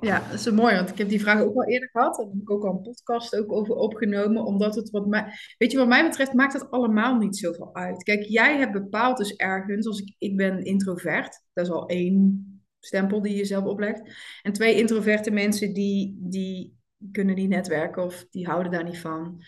[0.00, 2.18] ja, dat is mooi, want ik heb die vraag ook al eerder gehad.
[2.18, 4.44] En heb ik ook al een podcast ook over opgenomen.
[4.44, 5.32] Omdat het wat mij...
[5.58, 8.02] Weet je, wat mij betreft maakt het allemaal niet zoveel uit.
[8.02, 11.42] Kijk, jij hebt bepaald dus ergens, als ik, ik ben introvert.
[11.52, 12.44] Dat is al één
[12.80, 14.02] stempel die je zelf oplegt.
[14.42, 16.78] En twee introverte mensen die, die
[17.12, 19.42] kunnen niet netwerken of die houden daar niet van.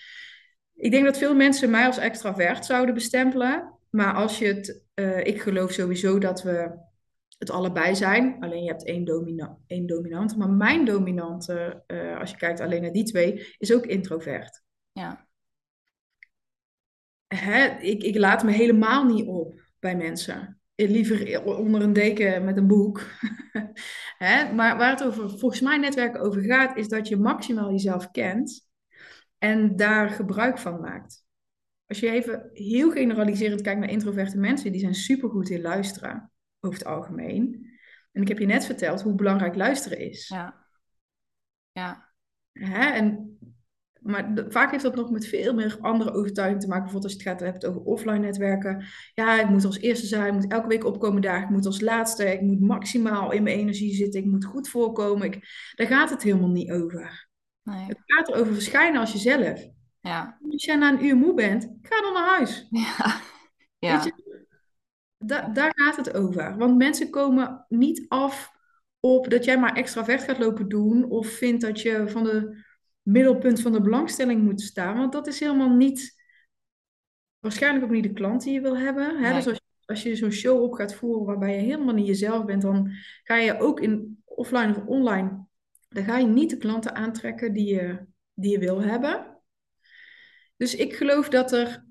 [0.74, 3.78] Ik denk dat veel mensen mij als extravert zouden bestempelen.
[3.90, 6.70] Maar als je het, uh, ik geloof sowieso dat we
[7.42, 8.36] het allebei zijn.
[8.40, 10.36] Alleen je hebt één, domina één dominante.
[10.36, 14.62] Maar mijn dominante, uh, als je kijkt alleen naar die twee, is ook introvert.
[14.92, 15.26] Ja.
[17.26, 17.66] Hè?
[17.78, 20.60] Ik, ik laat me helemaal niet op bij mensen.
[20.74, 23.00] Liever onder een deken met een boek.
[24.18, 24.52] Hè?
[24.52, 28.68] Maar waar het over, volgens mij netwerken over gaat, is dat je maximaal jezelf kent
[29.38, 31.24] en daar gebruik van maakt.
[31.86, 36.31] Als je even heel generaliserend kijkt naar introverte mensen, die zijn supergoed in luisteren
[36.62, 37.70] over het algemeen.
[38.12, 40.28] En ik heb je net verteld hoe belangrijk luisteren is.
[40.28, 40.66] Ja.
[41.72, 42.08] Ja.
[42.52, 42.90] Hè?
[42.90, 43.38] En,
[44.00, 46.82] maar vaak heeft dat nog met veel meer andere overtuigingen te maken.
[46.82, 48.84] Bijvoorbeeld als je het gaat hebt over offline netwerken.
[49.14, 51.80] Ja, ik moet als eerste zijn, ik moet elke week opkomen daar, ik moet als
[51.80, 55.26] laatste, ik moet maximaal in mijn energie zitten, ik moet goed voorkomen.
[55.26, 57.28] Ik, daar gaat het helemaal niet over.
[57.62, 57.86] Nee.
[57.86, 59.68] Het gaat erover verschijnen als jezelf.
[60.00, 60.38] Ja.
[60.50, 62.66] Als jij na een uur moe bent, ga dan naar huis.
[62.70, 63.20] Ja.
[63.78, 64.04] ja.
[65.26, 66.56] Daar gaat het over.
[66.56, 68.52] Want mensen komen niet af
[69.00, 72.64] op dat jij maar extravert gaat lopen doen of vindt dat je van de
[73.02, 74.96] middelpunt van de belangstelling moet staan.
[74.96, 76.22] Want dat is helemaal niet,
[77.38, 79.22] waarschijnlijk ook niet de klant die je wil hebben.
[79.22, 79.34] Hè?
[79.34, 82.62] Dus als, als je zo'n show op gaat voeren waarbij je helemaal niet jezelf bent,
[82.62, 82.90] dan
[83.22, 85.46] ga je ook in offline of online,
[85.88, 89.40] dan ga je niet de klanten aantrekken die je, die je wil hebben.
[90.56, 91.84] Dus ik geloof dat er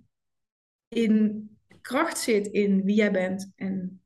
[0.87, 1.49] in
[1.81, 3.51] kracht zit in wie jij bent.
[3.55, 4.01] En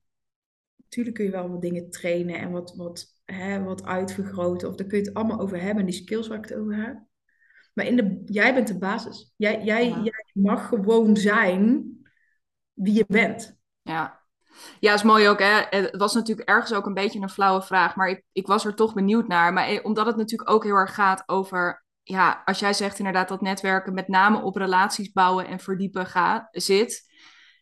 [0.77, 4.69] natuurlijk kun je wel wat dingen trainen en wat, wat, hè, wat uitvergroten.
[4.69, 7.03] Of daar kun je het allemaal over hebben, die skills waar ik het over heb.
[7.73, 9.33] Maar in de, jij bent de basis.
[9.35, 11.85] Jij, jij, jij mag gewoon zijn
[12.73, 13.57] wie je bent.
[13.81, 14.23] Ja.
[14.79, 15.39] Ja, is mooi ook.
[15.39, 15.61] Hè?
[15.69, 18.75] Het was natuurlijk ergens ook een beetje een flauwe vraag, maar ik, ik was er
[18.75, 19.53] toch benieuwd naar.
[19.53, 23.27] Maar eh, omdat het natuurlijk ook heel erg gaat over, ja, als jij zegt inderdaad
[23.27, 27.04] dat netwerken met name op relaties bouwen en verdiepen gaat, zit,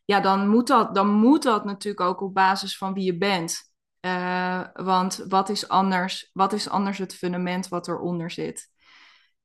[0.05, 3.71] ja, dan moet, dat, dan moet dat natuurlijk ook op basis van wie je bent.
[4.05, 8.71] Uh, want wat is, anders, wat is anders het fundament wat eronder zit?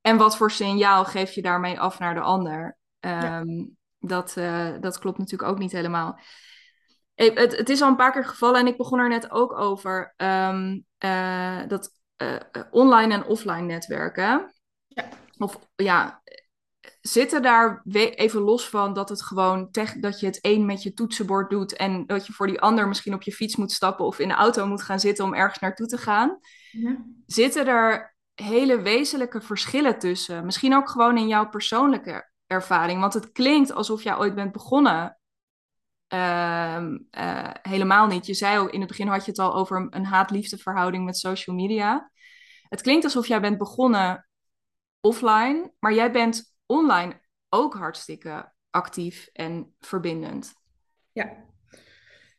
[0.00, 2.78] En wat voor signaal geef je daarmee af naar de ander?
[3.00, 6.18] Um, dat, uh, dat klopt natuurlijk ook niet helemaal.
[7.14, 10.14] Het, het, is al een paar keer gevallen en ik begon er net ook over.
[10.16, 11.96] Um, uh, dat
[12.70, 14.54] online en offline netwerken.
[14.86, 15.08] Ja.
[15.38, 16.22] Of ja,
[17.12, 19.68] zitten daar even los van dat het gewoon
[20.00, 23.14] dat je het een met je toetsenbord doet en dat je voor die ander misschien
[23.14, 25.86] op je fiets moet stappen of in de auto moet gaan zitten om ergens naartoe
[25.86, 26.38] te gaan.
[26.70, 27.04] Ja.
[27.26, 30.44] Zitten er hele wezenlijke verschillen tussen?
[30.44, 35.18] Misschien ook gewoon in jouw persoonlijke ervaring, want het klinkt alsof jij ooit bent begonnen.
[36.06, 38.26] Ehm, eh, helemaal niet.
[38.26, 41.16] Je zei ook in het begin had je het al over een haat-liefde verhouding met
[41.16, 42.10] social media.
[42.68, 44.28] Het klinkt alsof jij bent begonnen
[45.00, 50.52] offline, maar jij bent online ook hartstikke actief en verbindend.
[51.12, 51.36] Ja,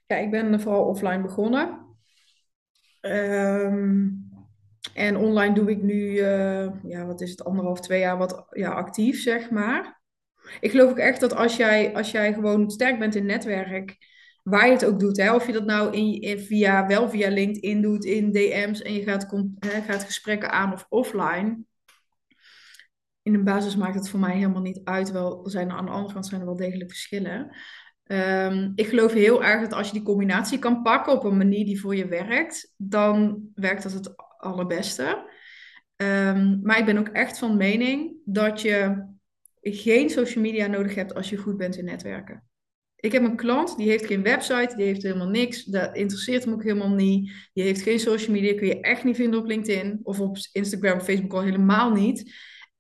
[0.06, 1.88] ja ik ben vooral offline begonnen.
[3.02, 4.08] Ehm,
[4.94, 8.72] en online doe ik nu, uh, ja, wat is het, anderhalf, twee jaar wat ja,
[8.72, 10.02] actief, zeg maar.
[10.60, 13.98] Ik geloof ook echt dat als jij, als jij gewoon sterk bent in netwerk,
[14.44, 17.30] waar je het ook doet, hè, of je dat nou in, in, via, wel via
[17.30, 19.28] LinkedIn doet, in DM's en je gaat,
[19.60, 21.66] hè, gaat gesprekken aan of offline,
[23.22, 25.12] in de basis maakt het voor mij helemaal niet uit.
[25.12, 27.56] Wel, er zijn aan de andere kant zijn er wel degelijk verschillen.
[28.06, 31.66] Um, ik geloof heel erg dat als je die combinatie kan pakken op een manier
[31.66, 35.30] die voor je werkt, dan werkt dat het allerbeste.
[35.96, 39.08] Um, maar ik ben ook echt van mening dat je
[39.62, 42.44] geen social media nodig hebt als je goed bent in netwerken.
[42.96, 45.64] Ik heb een klant die heeft geen website, die heeft helemaal niks.
[45.64, 47.50] Dat interesseert hem ook helemaal niet.
[47.54, 51.02] Die heeft geen social media, kun je echt niet vinden op LinkedIn of op Instagram,
[51.02, 52.34] Facebook al helemaal niet.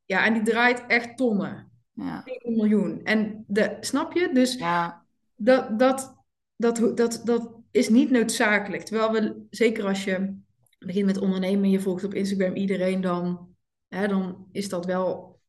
[0.09, 1.71] Ja, en die draait echt tonnen.
[1.93, 2.23] Ja.
[2.25, 3.03] 1 miljoen.
[3.03, 4.29] En de, snap je?
[4.33, 5.05] Dus ja.
[5.35, 6.23] dat, dat,
[6.55, 8.83] dat, dat, dat is niet noodzakelijk.
[8.83, 10.37] Terwijl we, zeker als je
[10.79, 13.55] begint met ondernemen, je volgt op Instagram iedereen, dan,
[13.87, 15.39] hè, dan is dat wel,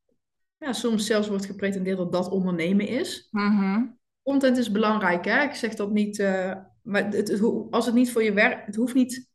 [0.59, 3.29] ja, soms zelfs wordt gepretendeerd dat dat ondernemen is.
[3.31, 5.42] Mm Content is belangrijk, hè?
[5.42, 8.75] Ik zeg dat niet, uh, maar het, het, als het niet voor je werkt, het
[8.75, 9.29] hoeft niet,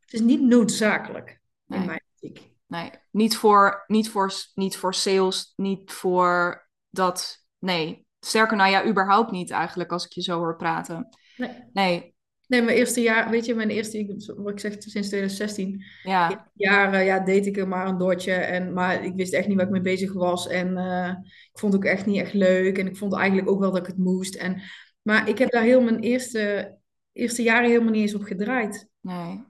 [0.00, 1.40] het is niet noodzakelijk.
[1.66, 1.80] Nee.
[1.80, 2.51] In mijn optiek.
[2.72, 7.46] Nee, niet voor, niet, voor, niet voor sales, niet voor dat.
[7.58, 11.08] Nee, sterker nou ja, überhaupt niet eigenlijk als ik je zo hoor praten.
[11.36, 11.50] Nee.
[11.72, 12.14] Nee,
[12.46, 15.84] Nee, mijn eerste jaar, weet je, mijn eerste, wat ik zeg, sinds 2016.
[16.02, 18.32] ja, Jaren, ja, deed ik er maar een dotje.
[18.32, 20.48] En, maar ik wist echt niet waar ik mee bezig was.
[20.48, 21.08] En eh,
[21.52, 22.78] ik vond het ook echt niet echt leuk.
[22.78, 24.34] En ik vond eigenlijk ook wel dat ik het moest.
[24.34, 24.62] En,
[25.02, 26.76] maar ik heb daar heel mijn eerste,
[27.12, 28.88] eerste jaren helemaal niet eens op gedraaid.
[29.00, 29.44] nee,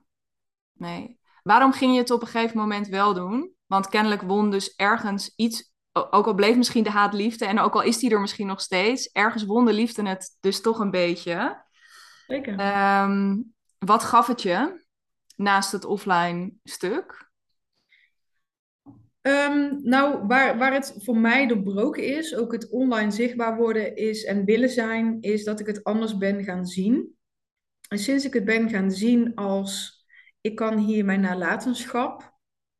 [0.73, 1.21] nee.
[1.43, 3.53] Waarom ging je het op een gegeven moment wel doen?
[3.67, 7.75] Want kennelijk won dus ergens iets, ook al bleef misschien de haat liefde en ook
[7.75, 10.91] al is die er misschien nog steeds, ergens won de liefde het dus toch een
[10.91, 11.65] beetje.
[12.27, 12.59] Zeker.
[12.59, 13.37] Ehm,
[13.79, 14.85] wat gaf het je
[15.37, 17.31] naast het offline stuk?
[19.21, 24.25] Ehm, nou, waar, waar het voor mij doorbroken is, ook het online zichtbaar worden is
[24.25, 27.17] en willen zijn, is dat ik het anders ben gaan zien.
[27.89, 30.02] En sinds ik het ben gaan zien als
[30.43, 32.35] ik kan hier mijn nalatenschap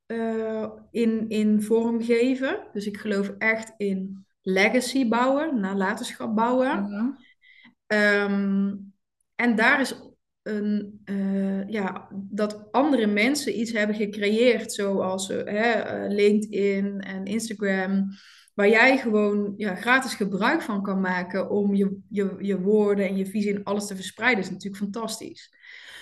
[0.07, 2.69] eh, in, in vorm geven.
[2.73, 7.17] Dus ik geloof echt in legacy bouwen, nalatenschap bouwen.
[7.87, 8.75] Ehm,
[9.35, 10.12] en daar is
[10.43, 18.09] eh, ja, dat andere mensen iets hebben gecreëerd, zoals eh, eh, LinkedIn en Instagram,
[18.55, 23.17] waar jij gewoon ja, gratis gebruik van kan maken om je, je, je woorden en
[23.17, 25.55] je visie en alles te verspreiden, is natuurlijk fantastisch.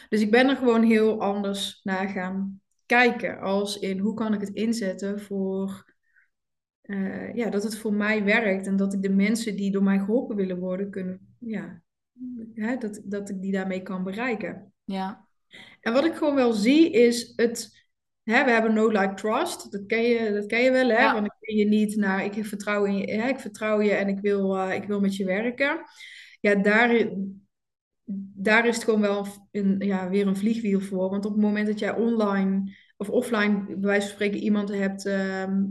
[0.08, 4.40] Dus ik ben er gewoon heel anders naar gaan kijken, als in hoe kan ik
[4.40, 5.88] het inzetten voor
[7.34, 10.36] ja, dat het voor mij werkt en dat ik de mensen die door mij geholpen
[10.36, 11.82] willen worden, kunnen, ja,
[12.54, 14.72] hè, dat, dat ik die daarmee kan bereiken.
[14.84, 15.26] Ja,
[15.80, 17.86] En wat ik gewoon wel zie is het,
[18.22, 21.00] hè, we hebben no like trust, dat ken je, dat ken je wel, hè?
[21.00, 21.12] Ja.
[21.12, 24.08] Want ik ken je niet naar, ik vertrouw in je, hè, ik vertrouw je en
[24.08, 25.80] ik wil, eh, ik wil met je werken.
[26.40, 27.10] Ja, daar,
[28.34, 31.10] daar is het gewoon wel een, ja, weer een vliegwiel voor.
[31.10, 35.06] Want op het moment dat jij online of offline, bij wijze van spreken, iemand hebt
[35.06, 35.64] ehm,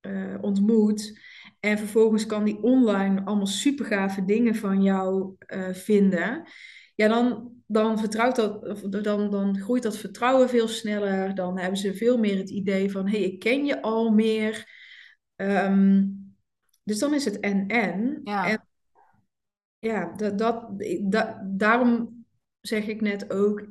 [0.00, 1.20] eh, ontmoet.
[1.60, 6.48] En vervolgens kan die online allemaal super gave dingen van jou eh, vinden.
[6.94, 11.34] Ja, dan, dan, vertrouwt dat, dan, dan groeit dat vertrouwen veel sneller.
[11.34, 14.68] Dan hebben ze veel meer het idee van: hé, hey, ik ken je al meer.
[15.36, 16.06] Ehm,
[16.84, 17.40] dus dan is het
[18.24, 18.66] ja, En
[19.78, 22.24] ja, dat, dat, da- daarom
[22.60, 23.66] zeg ik net ook: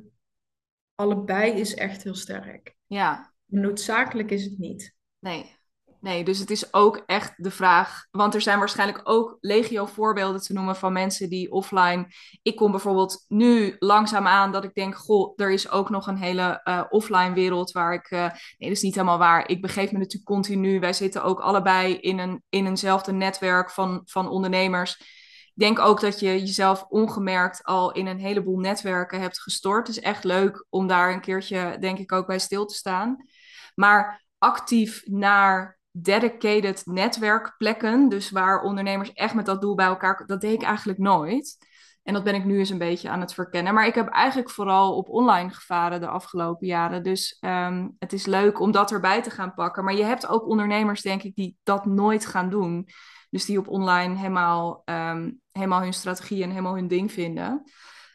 [0.94, 2.76] allebei is echt heel sterk.
[2.86, 3.32] ja.
[3.46, 4.94] Noodzakelijk is het niet.
[5.18, 5.58] Nee.
[6.00, 8.06] Nee, dus het is ook echt de vraag.
[8.10, 12.06] Want er zijn waarschijnlijk ook legio voorbeelden te noemen van mensen die offline.
[12.42, 16.16] Ik kom bijvoorbeeld nu langzaam aan dat ik denk: Goh, er is ook nog een
[16.16, 18.10] hele eh, offline wereld waar ik.
[18.10, 19.48] eh, nee, dat is niet helemaal waar.
[19.48, 20.80] Ik begeef me natuurlijk continu.
[20.80, 24.98] Wij zitten ook allebei in, een, in eenzelfde netwerk van, van ondernemers.
[25.54, 29.86] Ik denk ook dat je jezelf ongemerkt al in een heleboel netwerken hebt gestort.
[29.86, 33.24] Het is echt leuk om daar een keertje, denk ik, ook bij stil te staan.
[33.74, 40.40] Maar actief naar dedicated netwerkplekken, dus waar ondernemers echt met dat doel bij elkaar, dat
[40.40, 41.68] deed ik eigenlijk nooit.
[42.02, 43.74] En dat ben ik nu eens een beetje aan het verkennen.
[43.74, 47.02] Maar ik heb eigenlijk vooral op online gevaren de afgelopen jaren.
[47.02, 49.84] Dus ehm, het is leuk om dat erbij te gaan pakken.
[49.84, 52.88] Maar je hebt ook ondernemers, denk ik, die dat nooit gaan doen.
[53.30, 57.62] Dus die op online helemaal, ehm, helemaal hun strategie en helemaal hun ding vinden.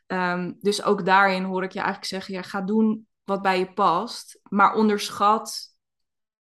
[0.08, 3.74] Ehm, dus ook daarin hoor ik je eigenlijk zeggen: ja, ga doen wat bij je
[3.74, 4.40] past.
[4.50, 5.75] Maar onderschat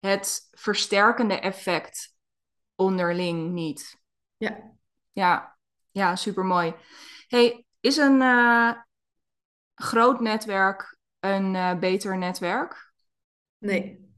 [0.05, 2.15] het versterkende effect
[2.75, 3.97] onderling niet.
[4.37, 4.73] Ja.
[5.11, 5.57] Ja,
[5.91, 6.73] ja super mooi.
[7.27, 8.71] Hey, is een eh,
[9.75, 12.93] groot netwerk een eh, beter netwerk?
[13.57, 14.09] Nee,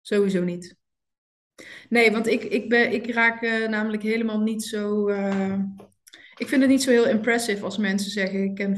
[0.00, 0.76] sowieso niet.
[1.88, 5.08] Nee, want ik, ik, ben, ik raak eh, namelijk helemaal niet zo.
[6.36, 8.76] ik vind het niet zo heel impressive als mensen zeggen: Ik ken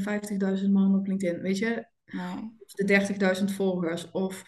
[0.59, 1.41] 50.000 man op LinkedIn.
[1.41, 2.55] Weet je, Nee.
[2.59, 2.85] of de
[3.39, 4.11] 30.000 volgers.
[4.11, 4.43] Of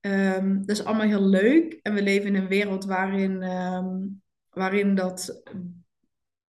[0.00, 1.78] ehm, dat is allemaal heel leuk.
[1.82, 3.96] En we leven in een wereld waarin, ehm,
[4.50, 5.42] waarin dat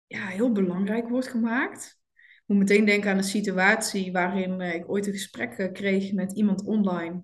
[0.06, 1.98] ja, heel belangrijk wordt gemaakt.
[2.14, 6.12] Ik moet meteen denken aan een situatie waarin eh, ik ooit een gesprek eh, kreeg
[6.12, 7.22] met iemand online.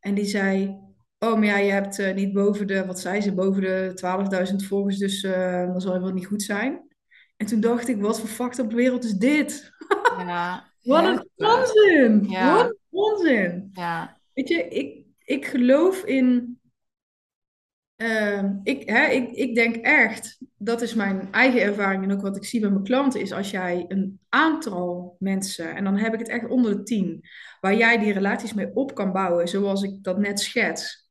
[0.00, 0.78] En die zei:
[1.18, 4.66] Oh, maar ja, je hebt eh, niet boven de, wat zei ze, boven de 12.000
[4.66, 6.88] volgers, dus dan zal je wel niet goed zijn.
[7.36, 9.72] En toen dacht ik: Wat voor fucked up wereld is dit?
[10.16, 12.30] Ja, Wat een onzin!
[12.30, 12.54] Ja.
[12.54, 13.70] Wat een onzin!
[13.72, 16.56] Ja, Weet je, ik, ik geloof in.
[17.96, 22.36] ehm, ik, hè, ik, ik denk echt, dat is mijn eigen ervaring en ook wat
[22.36, 26.18] ik zie bij mijn klanten, is als jij een aantal mensen, en dan heb ik
[26.18, 27.20] het echt onder de tien,
[27.60, 31.10] waar jij die relaties mee op kan bouwen, zoals ik dat net schets,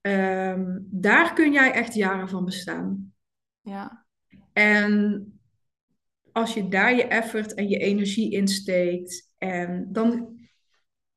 [0.00, 3.12] ehm, daar kun jij echt jaren van bestaan.
[3.60, 4.06] ja,
[4.52, 5.32] En
[6.32, 10.37] als je daar je effort en je energie in steekt, en dan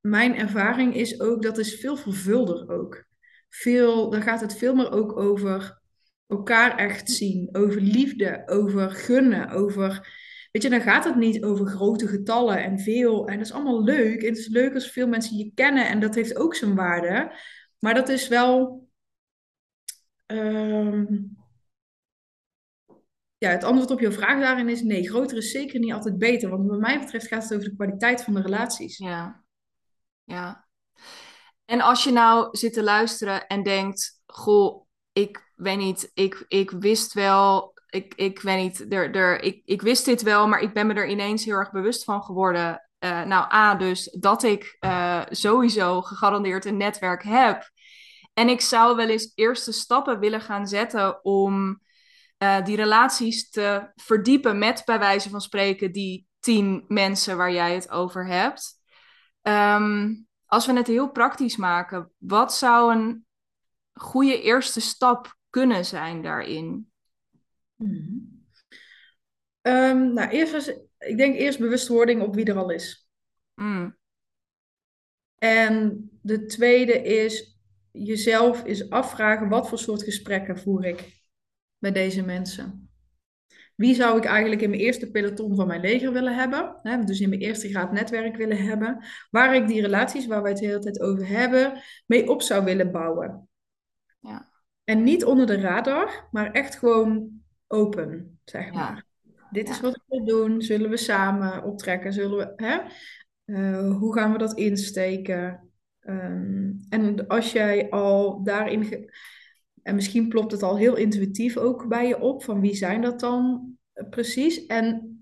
[0.02, 3.06] mijn ervaring is ook, dat is veel vervulder ook.
[3.50, 5.82] Veel, dan gaat het veel meer ook over
[6.28, 10.20] elkaar echt zien, over liefde, over gunnen, over...
[10.52, 13.28] Weet je, dan gaat het niet over grote getallen en veel.
[13.28, 14.22] En dat is allemaal leuk.
[14.22, 17.36] En het is leuk als veel mensen je kennen en dat heeft ook zijn waarde.
[17.80, 18.88] Maar dat is wel...
[20.26, 21.06] Ehm,
[23.38, 26.50] ja, het antwoord op jouw vraag daarin is nee, groter is zeker niet altijd beter.
[26.50, 28.98] Want wat mij betreft gaat het over de kwaliteit van de relaties.
[28.98, 29.41] Ja,
[30.24, 30.68] ja.
[31.66, 36.72] En als je nou zit te luisteren en denkt, goh, ik weet niet, ik, ik
[36.72, 40.74] wist wel, ik, ik weet niet, er, er, ik, ik wist dit wel, maar ik
[40.74, 42.90] ben me er ineens heel erg bewust van geworden.
[43.00, 47.72] Uh, nou, A, dus dat ik uh, sowieso gegarandeerd een netwerk heb.
[48.34, 51.82] En ik zou wel eens eerste stappen willen gaan zetten om
[52.44, 57.74] uh, die relaties te verdiepen met, bij wijze van spreken, die tien mensen waar jij
[57.74, 58.81] het over hebt.
[59.42, 63.26] Um, als we het heel praktisch maken, wat zou een
[63.94, 66.92] goede eerste stap kunnen zijn daarin?
[67.76, 68.40] Hmm.
[69.62, 70.68] Um, nou, eerst was,
[70.98, 73.10] ik denk eerst bewustwording op wie er al is.
[73.56, 73.98] Mm.
[75.36, 77.60] En de tweede is
[77.92, 81.24] jezelf eens afvragen wat voor soort gesprekken voer ik
[81.78, 82.91] met deze mensen.
[83.76, 86.76] Wie zou ik eigenlijk in mijn eerste peloton van mijn leger willen hebben?
[86.82, 89.04] Hè, dus in mijn eerste graad netwerk willen hebben.
[89.30, 92.64] Waar ik die relaties waar wij het de hele tijd over hebben, mee op zou
[92.64, 93.50] willen bouwen.
[94.20, 94.50] Ja.
[94.84, 97.30] En niet onder de radar, maar echt gewoon
[97.68, 99.06] open, zeg maar.
[99.52, 100.62] Dit is wat ik wil doen.
[100.62, 102.14] Zullen we samen optrekken?
[102.14, 102.80] Zullen we, hè?
[103.46, 105.72] Uh, hoe gaan we dat insteken?
[106.02, 109.10] Um, en als jij al daarin.
[109.84, 113.20] En misschien plopt het al heel intuïtief ook bij je op van wie zijn dat
[113.20, 113.72] dan
[114.10, 114.66] precies.
[114.66, 115.16] En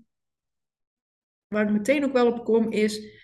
[1.48, 3.18] waar ik meteen ook wel op kom is,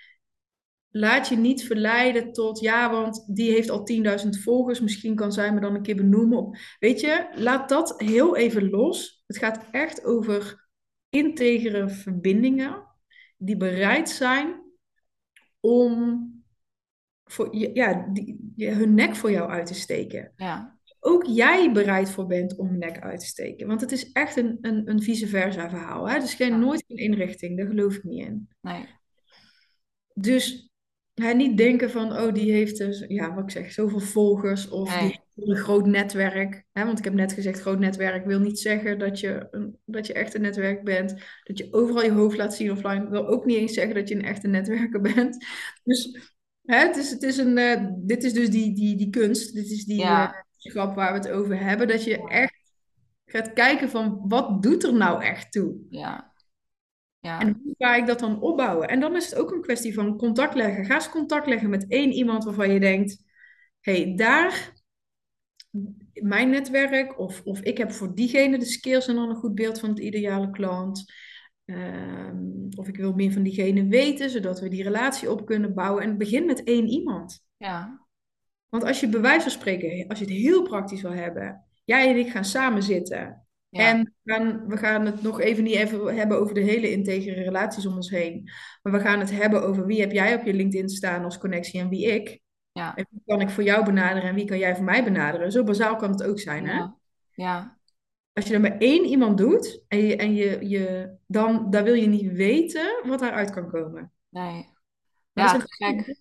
[0.88, 3.86] laat je niet verleiden tot, ja, want die heeft al
[4.24, 6.58] 10.000 volgers, misschien kan zij me dan een keer benoemen.
[6.78, 9.22] Weet je, laat dat heel even los.
[9.26, 10.68] Het gaat echt over
[11.08, 12.84] integere verbindingen
[13.36, 14.62] die bereid zijn
[15.60, 16.24] om
[17.24, 20.32] voor, ja, die, hun nek voor jou uit te steken.
[20.36, 20.75] Ja
[21.06, 23.66] ook jij bereid voor bent om nek uit te steken.
[23.66, 26.08] Want het is echt een, een, een vice versa verhaal.
[26.08, 26.16] Hè?
[26.16, 28.48] Is geen, nooit een inrichting, daar geloof ik niet in.
[28.60, 28.86] Nee.
[30.14, 30.70] Dus
[31.14, 34.92] hè, niet denken van, oh, die heeft dus, ja, wat ik zeg, zoveel volgers of
[34.92, 36.64] die heeft een groot netwerk.
[36.72, 36.84] Hè?
[36.84, 40.12] Want ik heb net gezegd, groot netwerk wil niet zeggen dat je, een, dat je
[40.12, 41.14] echt een netwerk bent.
[41.44, 44.14] Dat je overal je hoofd laat zien offline wil ook niet eens zeggen dat je
[44.14, 45.44] een echte netwerker bent.
[45.82, 46.32] Dus
[46.62, 49.54] hè, het is, het is een, uh, dit is dus die, die, die kunst.
[49.54, 50.02] Dit is die...
[50.02, 50.30] Uh,
[50.72, 52.56] waar we het over hebben, dat je echt
[53.26, 55.76] gaat kijken van wat doet er nou echt toe?
[55.90, 56.32] Ja.
[57.18, 57.40] ja.
[57.40, 58.88] En hoe ga ik dat dan opbouwen?
[58.88, 60.84] En dan is het ook een kwestie van contact leggen.
[60.84, 63.24] Ga eens contact leggen met één iemand waarvan je denkt,
[63.80, 64.72] hey, daar,
[66.12, 69.80] mijn netwerk, of, of ik heb voor diegene de skills en dan een goed beeld
[69.80, 71.04] van het ideale klant.
[71.64, 76.02] Ehm, of ik wil meer van diegene weten, zodat we die relatie op kunnen bouwen.
[76.02, 77.44] En begin met één iemand.
[77.56, 78.05] Ja.
[78.76, 82.10] Want als je bij wijze van spreken, als je het heel praktisch wil hebben, jij
[82.10, 83.46] en ik gaan samen zitten.
[83.70, 87.42] En we gaan, we gaan het nog even niet even hebben over de hele integere
[87.42, 88.50] relaties om ons heen.
[88.82, 91.80] Maar we gaan het hebben over wie heb jij op je LinkedIn staan als connectie
[91.80, 92.40] en wie ik.
[92.72, 92.96] Ja.
[92.96, 95.52] En wie kan ik voor jou benaderen en wie kan jij voor mij benaderen.
[95.52, 96.84] Zo bazaal kan het ook zijn, hè?
[97.34, 97.78] Ja.
[98.32, 101.94] Als je dat met één iemand doet en, je, en je, je, dan daar wil
[101.94, 104.12] je niet weten wat daaruit kan komen.
[104.28, 104.68] Nee.
[105.32, 106.16] Ja, gek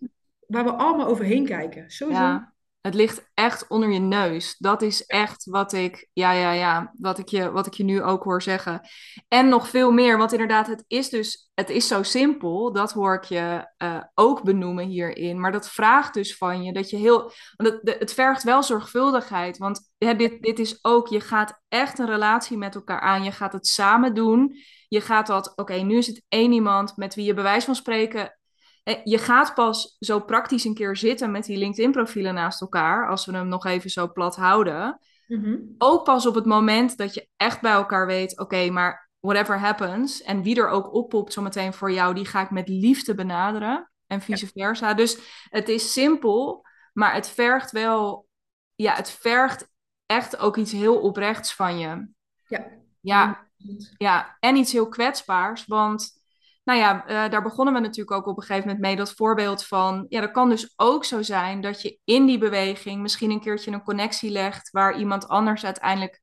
[0.56, 1.92] waar we allemaal overheen kijken.
[1.92, 2.42] Sowieso.
[2.82, 4.56] Het ligt echt onder je neus.
[4.58, 8.02] Dat is echt wat ik, ja, ja, ja, wat ik, je, wat ik je nu
[8.02, 8.82] ook hoor zeggen.
[9.28, 12.72] En nog veel meer, want inderdaad, het is dus, het is zo simpel.
[12.72, 15.40] Dat hoor ik je uh, ook benoemen hierin.
[15.40, 19.58] Maar dat vraagt dus van je dat je heel, want het, het vergt wel zorgvuldigheid.
[19.58, 23.24] Want dit, dit is ook, je gaat echt een relatie met elkaar aan.
[23.24, 24.56] Je gaat het samen doen.
[24.88, 27.76] Je gaat dat, oké, nu is het één iemand met wie je bij wijze van
[27.76, 28.30] spreken eh,
[29.04, 33.32] je gaat pas zo praktisch een keer zitten met die LinkedIn-profielen naast elkaar, als we
[33.32, 35.00] hem nog even zo plat houden.
[35.28, 35.58] Mhm.
[35.78, 40.22] Ook pas op het moment dat je echt bij elkaar weet, oké, maar whatever happens,
[40.22, 44.22] en wie er ook oppopt zometeen voor jou, die ga ik met liefde benaderen en
[44.22, 44.94] vice versa.
[44.94, 45.18] Dus
[45.50, 48.28] het is simpel, maar het vergt wel,
[48.76, 49.68] ja, het vergt
[50.06, 52.08] echt ook iets heel oprechts van je.
[52.48, 52.68] Ja.
[53.02, 53.48] Ja,
[53.98, 56.25] ja en iets heel kwetsbaars, want
[56.66, 58.96] nou ja, uh, daar begonnen we natuurlijk ook op een gegeven moment mee.
[58.96, 63.02] Dat voorbeeld van, ja, dat kan dus ook zo zijn dat je in die beweging
[63.02, 66.22] misschien een keertje een connectie legt waar iemand anders uiteindelijk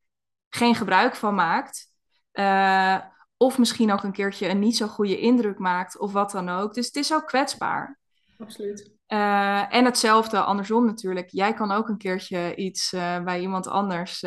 [0.48, 1.90] geen gebruik van maakt.
[2.32, 2.98] Uh,
[3.36, 6.74] of misschien ook een keertje een niet zo goede indruk maakt of wat dan ook.
[6.74, 7.98] Dus het is ook kwetsbaar.
[8.38, 8.90] Absoluut.
[9.08, 11.30] Uh, en hetzelfde andersom natuurlijk.
[11.30, 12.90] Jij kan ook een keertje iets
[13.24, 14.24] bij iemand anders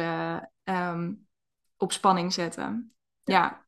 [0.64, 1.28] um,
[1.78, 2.94] op spanning zetten.
[3.24, 3.34] Ja.
[3.34, 3.65] Ja,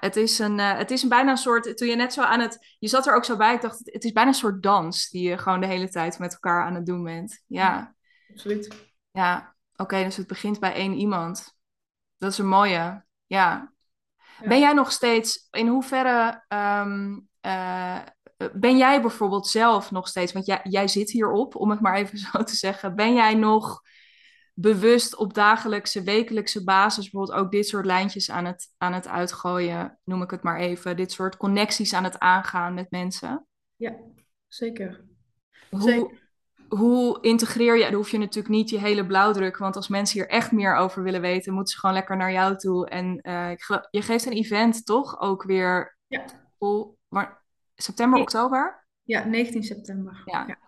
[0.00, 1.76] het is, een, het is een bijna een soort.
[1.76, 2.76] Toen je net zo aan het.
[2.78, 3.54] Je zat er ook zo bij.
[3.54, 5.08] Ik dacht, het is bijna een soort dans.
[5.08, 7.42] Die je gewoon de hele tijd met elkaar aan het doen bent.
[7.46, 7.94] Ja.
[8.30, 8.90] Absoluut.
[9.10, 10.02] Ja, oké.
[10.02, 11.56] dus het begint bij één iemand.
[12.16, 12.72] Dat is een mooie.
[12.72, 13.04] Ja.
[13.26, 13.72] ja.
[14.44, 15.48] Ben jij nog steeds.
[15.50, 16.44] In hoeverre.
[16.48, 17.28] Um,
[18.52, 22.18] ben jij bijvoorbeeld zelf nog steeds, want jij, jij zit hierop, om het maar even
[22.32, 23.82] zo te zeggen, ben jij nog
[24.54, 29.98] bewust op dagelijkse, wekelijkse basis bijvoorbeeld ook dit soort lijntjes aan het, aan het uitgooien,
[30.04, 33.46] noem ik het maar even, dit soort connecties aan het aangaan met mensen?
[33.76, 33.96] Ja,
[34.48, 35.04] zeker.
[35.70, 36.18] Hoe,
[36.68, 40.28] hoe integreer je, dan hoef je natuurlijk niet je hele blauwdruk, want als mensen hier
[40.28, 42.88] echt meer over willen weten, moeten ze gewoon lekker naar jou toe.
[42.88, 43.50] En uh,
[43.90, 45.98] je geeft een event toch ook weer.
[46.06, 46.24] Ja.
[47.08, 47.44] Maar,
[47.74, 48.86] September, oktober?
[49.02, 50.22] Ja, 19 september.
[50.24, 50.44] Ja.
[50.46, 50.58] ja.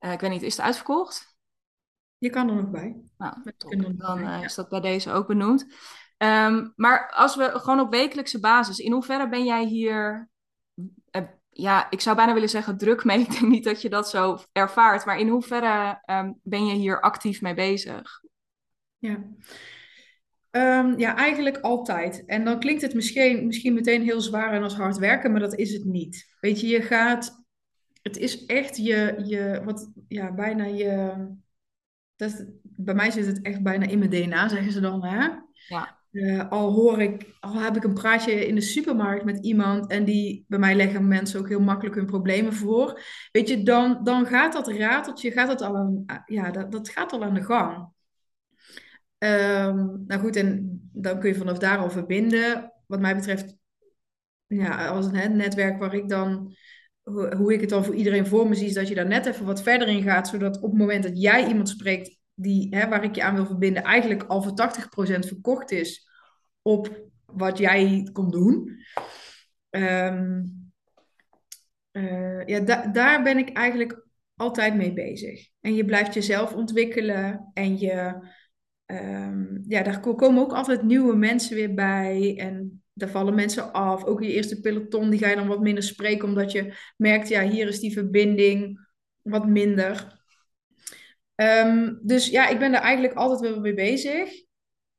[0.00, 1.37] Uh, ik weet niet, is het uitverkocht?
[2.18, 2.96] Je kan er nog bij.
[3.18, 3.34] Nou,
[3.96, 5.66] dan uh, is dat bij deze ook benoemd.
[6.18, 10.28] Um, maar als we gewoon op wekelijkse basis, in hoeverre ben jij hier,
[11.10, 13.20] uh, ja, ik zou bijna willen zeggen druk mee.
[13.26, 17.00] Ik denk niet dat je dat zo ervaart, maar in hoeverre um, ben je hier
[17.00, 18.22] actief mee bezig?
[18.98, 19.24] Ja.
[20.50, 22.24] Um, ja, eigenlijk altijd.
[22.24, 25.54] En dan klinkt het misschien, misschien meteen heel zwaar en als hard werken, maar dat
[25.54, 26.36] is het niet.
[26.40, 27.44] Weet je, je gaat.
[28.02, 31.14] Het is echt je, je wat, ja, bijna je.
[32.18, 35.04] Dat, bij mij zit het echt bijna in mijn DNA, zeggen ze dan.
[35.04, 35.28] Hè?
[35.68, 35.96] Ja.
[36.10, 40.04] Uh, al hoor ik, al heb ik een praatje in de supermarkt met iemand en
[40.04, 43.00] die bij mij leggen mensen ook heel makkelijk hun problemen voor.
[43.32, 47.12] Weet je, dan, dan gaat dat rateltje, gaat dat al aan, ja, dat, dat gaat
[47.12, 47.76] al aan de gang.
[49.18, 52.72] Um, nou goed, en dan kun je vanaf daar al verbinden.
[52.86, 53.56] Wat mij betreft,
[54.46, 56.54] ja, als een netwerk waar ik dan,
[57.08, 59.26] hoe, hoe, ik het dan voor iedereen voor me zie, is dat je daar net
[59.26, 62.88] even wat verder in gaat, zodat op het moment dat jij iemand spreekt die, hè,
[62.88, 66.08] waar ik je aan wil verbinden, eigenlijk al voor 80% verkocht is
[66.62, 68.76] op wat jij kon doen.
[69.70, 70.72] Um,
[71.92, 74.06] uh, ja, da daar ben ik eigenlijk
[74.36, 75.48] altijd mee bezig.
[75.60, 78.26] En je blijft jezelf ontwikkelen en je
[78.86, 82.38] um, ja, daar komen ook altijd nieuwe mensen weer bij.
[82.38, 84.04] En daar vallen mensen af.
[84.04, 87.48] Ook je eerste peloton, die ga je dan wat minder spreken, omdat je merkt, ja,
[87.48, 88.86] hier is die verbinding
[89.22, 90.16] wat minder.
[91.34, 94.46] Um, dus ja, ik ben daar eigenlijk altijd weer mee bezig.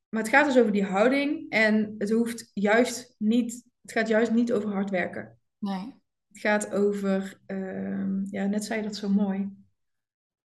[0.09, 1.49] Maar het gaat dus over die houding.
[1.49, 5.39] En het hoeft juist niet, het gaat juist niet over hard werken.
[5.57, 5.93] Nee.
[6.27, 9.49] Het gaat over, um, ja, net zei je dat zo mooi.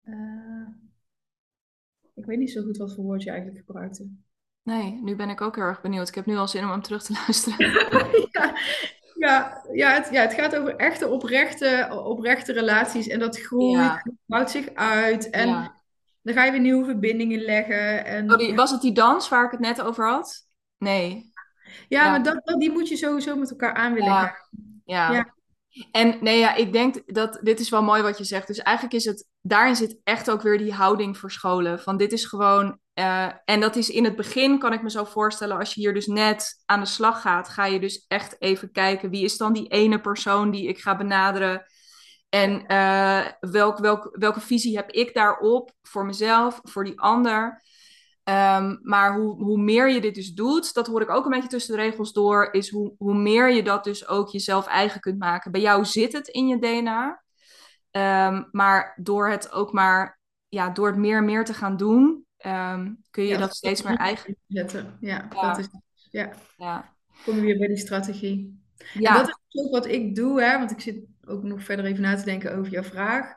[0.05, 0.69] Uh,
[2.15, 4.09] ik weet niet zo goed wat voor woord je eigenlijk gebruikte.
[4.67, 6.09] Nee, nu ben ik ook heel erg benieuwd.
[6.09, 7.71] Ik heb nu al zin om hem terug te luisteren.
[8.33, 8.57] ja,
[9.15, 13.07] ja, ja, het, ja, het gaat over echte oprechte, oprechte relaties.
[13.07, 14.03] En dat groeit, ja.
[14.25, 15.31] bouwt zich uit.
[15.31, 15.73] En
[16.23, 18.05] dan ga je weer nieuwe verbindingen leggen.
[18.05, 20.47] En, oh, die, was het die dans waar ik het net over had?
[20.79, 21.33] Nee.
[21.89, 24.37] Ja, maar dat, dat, die moet je sowieso met elkaar aan willen gaan.
[24.85, 25.35] Ja.
[25.91, 28.47] En nee, ja, ik denk dat dit is wel mooi wat je zegt.
[28.47, 31.81] Dus eigenlijk is het, daarin zit echt ook weer die houding verscholen.
[31.81, 35.05] Van dit is gewoon, uh, en dat is in het begin, kan ik me zo
[35.05, 38.73] voorstellen, als je hier dus net aan de slag gaat, ga je dus echt even
[38.73, 41.67] kijken, wie is dan die ene persoon die ik ga benaderen?
[42.29, 47.65] En uh, welk, welk, welke visie heb ik daarop voor mezelf, voor die ander?
[48.29, 51.49] Um, maar hoe, hoe meer je dit dus doet, dat hoor ik ook een beetje
[51.49, 55.19] tussen de regels door, is hoe, hoe meer je dat dus ook jezelf eigen kunt
[55.19, 55.53] maken.
[55.53, 57.23] Bij jou zit het in je DNA,
[57.91, 62.26] um, maar door het ook maar, ja, door het meer en meer te gaan doen,
[62.47, 64.97] um, kun je ja, dat steeds meer eigen zetten.
[65.01, 65.69] Ja, ja, dat is,
[66.11, 66.33] ja.
[66.57, 66.95] ja.
[67.25, 68.61] Kom je weer bij die strategie.
[68.95, 69.11] Ja.
[69.11, 72.03] En dat is ook wat ik doe, hè, want ik zit ook nog verder even
[72.03, 73.35] na te denken over jouw vraag.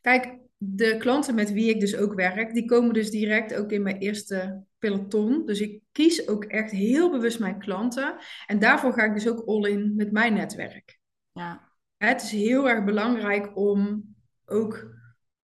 [0.00, 3.82] Kijk, de klanten met wie ik dus ook werk, die komen dus direct ook in
[3.82, 5.46] mijn eerste peloton.
[5.46, 8.16] Dus ik kies ook echt heel bewust mijn klanten.
[8.46, 10.98] En daarvoor ga ik dus ook all in met mijn netwerk.
[11.32, 11.68] Ja.
[11.96, 14.14] Het is heel erg belangrijk om
[14.46, 14.94] ook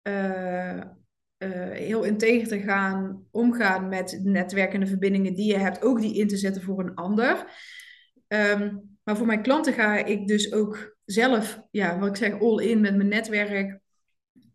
[0.03, 0.81] uh,
[1.43, 6.01] uh, heel integer te gaan omgaan met netwerken en de verbindingen die je hebt, ook
[6.01, 7.45] die in te zetten voor een ander.
[8.27, 12.63] Um, maar voor mijn klanten ga ik dus ook zelf, ja, wat ik zeg, all
[12.63, 13.79] in met mijn netwerk.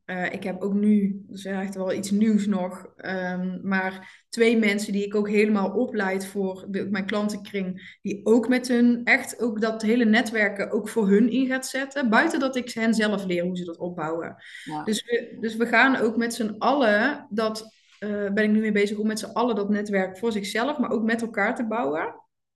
[0.07, 4.59] Uh, ik heb ook nu, dat is echt wel iets nieuws nog, um, maar twee
[4.59, 9.41] mensen die ik ook helemaal opleid voor de, mijn klantenkring, die ook met hun echt
[9.41, 13.25] ook dat hele netwerken ook voor hun in gaat zetten, buiten dat ik hen zelf
[13.25, 14.37] leer hoe ze dat opbouwen.
[14.65, 14.85] Ja.
[14.85, 18.73] Dus, we, dus we gaan ook met z'n allen, dat uh, ben ik nu mee
[18.73, 22.15] bezig om met z'n allen dat netwerk voor zichzelf, maar ook met elkaar te bouwen.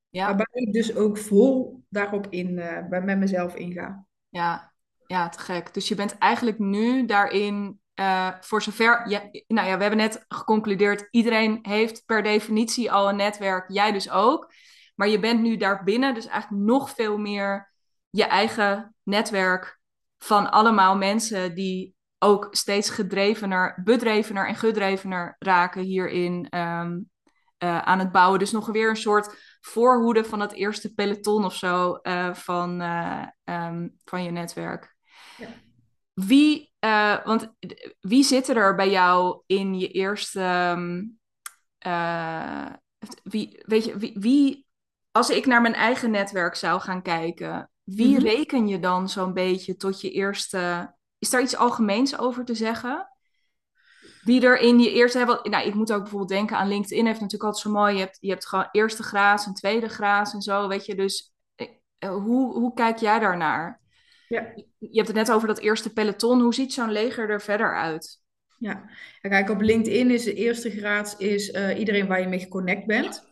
[0.09, 0.25] Ja.
[0.27, 4.07] Waarbij ik dus ook vol daarop in, uh, bij, met mezelf inga.
[4.29, 4.70] Ja,
[5.11, 5.75] Ja, te gek.
[5.75, 10.25] Dus je bent eigenlijk nu daarin, uh, voor zover, ja, nou ja, we hebben net
[10.29, 14.53] geconcludeerd, iedereen heeft per definitie al een netwerk, jij dus ook.
[14.95, 17.73] Maar je bent nu daarbinnen, dus eigenlijk nog veel meer
[18.11, 19.81] je eigen netwerk
[20.19, 27.11] van allemaal mensen die ook steeds gedrevener, bedrevener en gedrevener raken hierin um,
[27.59, 28.39] aan het bouwen.
[28.39, 32.81] Dus nog weer een soort voorhoede van het eerste peloton of zo uh, van,
[33.45, 34.99] um, van je netwerk.
[36.15, 36.73] Wie,
[37.25, 37.53] want
[38.01, 40.41] wie zitten er bij jou in je eerste.
[40.77, 41.19] Um,
[43.23, 44.67] wie, weet je, wie, wie,
[45.11, 48.25] als ik naar mijn eigen netwerk zou gaan kijken, wie mm -hmm.
[48.25, 53.09] reken je dan zo'n beetje tot je eerste is daar iets algemeens over te zeggen?
[54.23, 55.41] Wie er in je eerste.
[55.43, 57.95] Nou, ik moet ook bijvoorbeeld denken aan LinkedIn, heeft natuurlijk altijd zo mooi.
[57.95, 60.95] Je hebt, je hebt gewoon eerste graad en tweede graad en zo, weet je.
[60.95, 61.69] Dus eh,
[61.99, 63.81] eh, hoe, hoe kijk jij daarnaar?
[64.31, 64.53] Ja.
[64.79, 66.41] Je hebt het net over dat eerste peloton.
[66.41, 68.19] Hoe ziet zo'n leger er verder uit?
[68.59, 72.87] Ja, kijk, op LinkedIn is de eerste graad is, uh, iedereen waar je mee geconnect
[72.87, 73.29] bent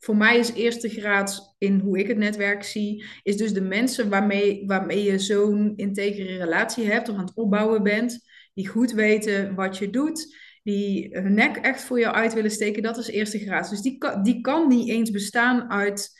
[0.00, 4.08] voor mij is eerste graad in hoe ik het netwerk zie, is dus de mensen
[4.08, 9.54] waarmee, waarmee je zo'n integere relatie hebt of aan het opbouwen bent, die goed weten
[9.54, 13.38] wat je doet, die hun nek echt voor jou uit willen steken, dat is eerste
[13.38, 13.70] graad.
[13.70, 16.10] Dus die kan, die kan niet eens bestaan uit,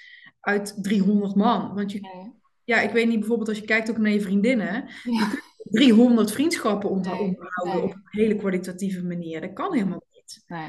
[0.41, 1.75] uit 300 man.
[1.75, 2.31] Want je,
[2.71, 5.29] ja, ik weet niet, bijvoorbeeld als je kijkt ook naar je vriendinnen, ja.
[5.57, 9.41] 300 vriendschappen onderhouden nee, op een hele kwalitatieve manier.
[9.41, 10.43] Dat kan helemaal niet.
[10.47, 10.69] Nee.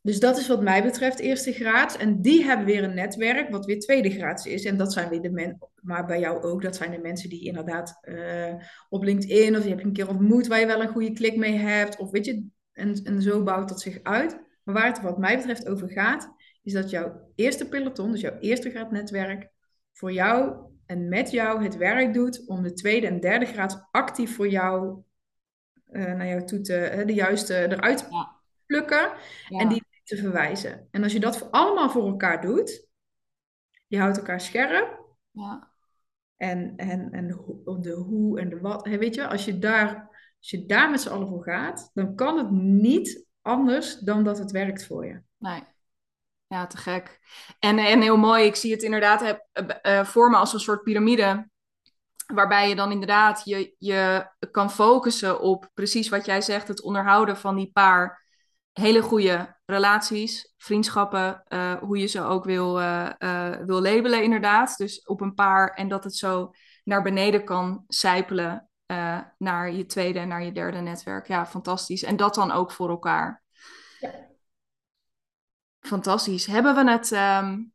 [0.00, 1.96] Dus dat is wat mij betreft eerste graad.
[1.96, 4.64] En die hebben weer een netwerk wat weer tweede graad is.
[4.64, 7.44] En dat zijn weer de mensen, maar bij jou ook, dat zijn de mensen die
[7.44, 8.54] inderdaad uh,
[8.88, 11.56] op LinkedIn of je hebt een keer ontmoet waar je wel een goede klik mee
[11.56, 11.96] hebt.
[11.96, 14.40] Of weet je, en, en zo bouwt dat zich uit.
[14.62, 16.28] Maar waar het wat mij betreft over gaat,
[16.62, 19.52] is dat jouw eerste peloton, dus jouw eerste graad netwerk,
[19.92, 20.56] voor jou
[20.86, 25.02] en met jou het werk doet om de tweede en derde graad actief voor jou
[25.90, 28.26] uh, naar jou toe te, de juiste eruit te
[28.66, 29.12] plukken.
[29.48, 30.88] En die te verwijzen.
[30.90, 32.88] En als je dat allemaal voor elkaar doet,
[33.86, 35.02] je houdt elkaar scherp.
[35.30, 35.72] Ja.
[36.36, 37.26] En, en, en
[37.80, 38.86] de hoe en de wat.
[38.86, 40.08] Weet je, als je daar,
[40.38, 44.38] als je daar met z'n allen voor gaat, dan kan het niet anders dan dat
[44.38, 45.20] het werkt voor je.
[45.38, 45.62] Nee.
[46.54, 47.20] Ja, te gek.
[47.58, 49.46] En, en heel mooi, ik zie het inderdaad heb,
[49.82, 51.48] uh, voor me als een soort piramide.
[52.34, 57.36] Waarbij je dan inderdaad je, je kan focussen op precies wat jij zegt, het onderhouden
[57.36, 58.26] van die paar
[58.72, 63.10] hele goede relaties, vriendschappen, uh, hoe je ze ook wil, uh,
[63.64, 64.76] wil labelen inderdaad.
[64.76, 66.50] Dus op een paar en dat het zo
[66.84, 68.68] naar beneden kan sijpelen
[69.38, 71.26] naar je tweede en naar je derde netwerk.
[71.26, 72.02] Ja, fantastisch.
[72.02, 73.42] En dat dan ook voor elkaar.
[73.98, 74.32] Ja.
[75.86, 76.46] Fantastisch.
[76.46, 77.72] Hebben we het um,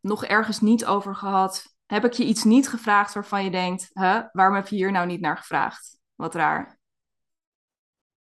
[0.00, 1.74] nog ergens niet over gehad?
[1.86, 5.06] Heb ik je iets niet gevraagd waarvan je denkt, huh, waarom heb je hier nou
[5.06, 5.98] niet naar gevraagd?
[6.14, 6.78] Wat raar.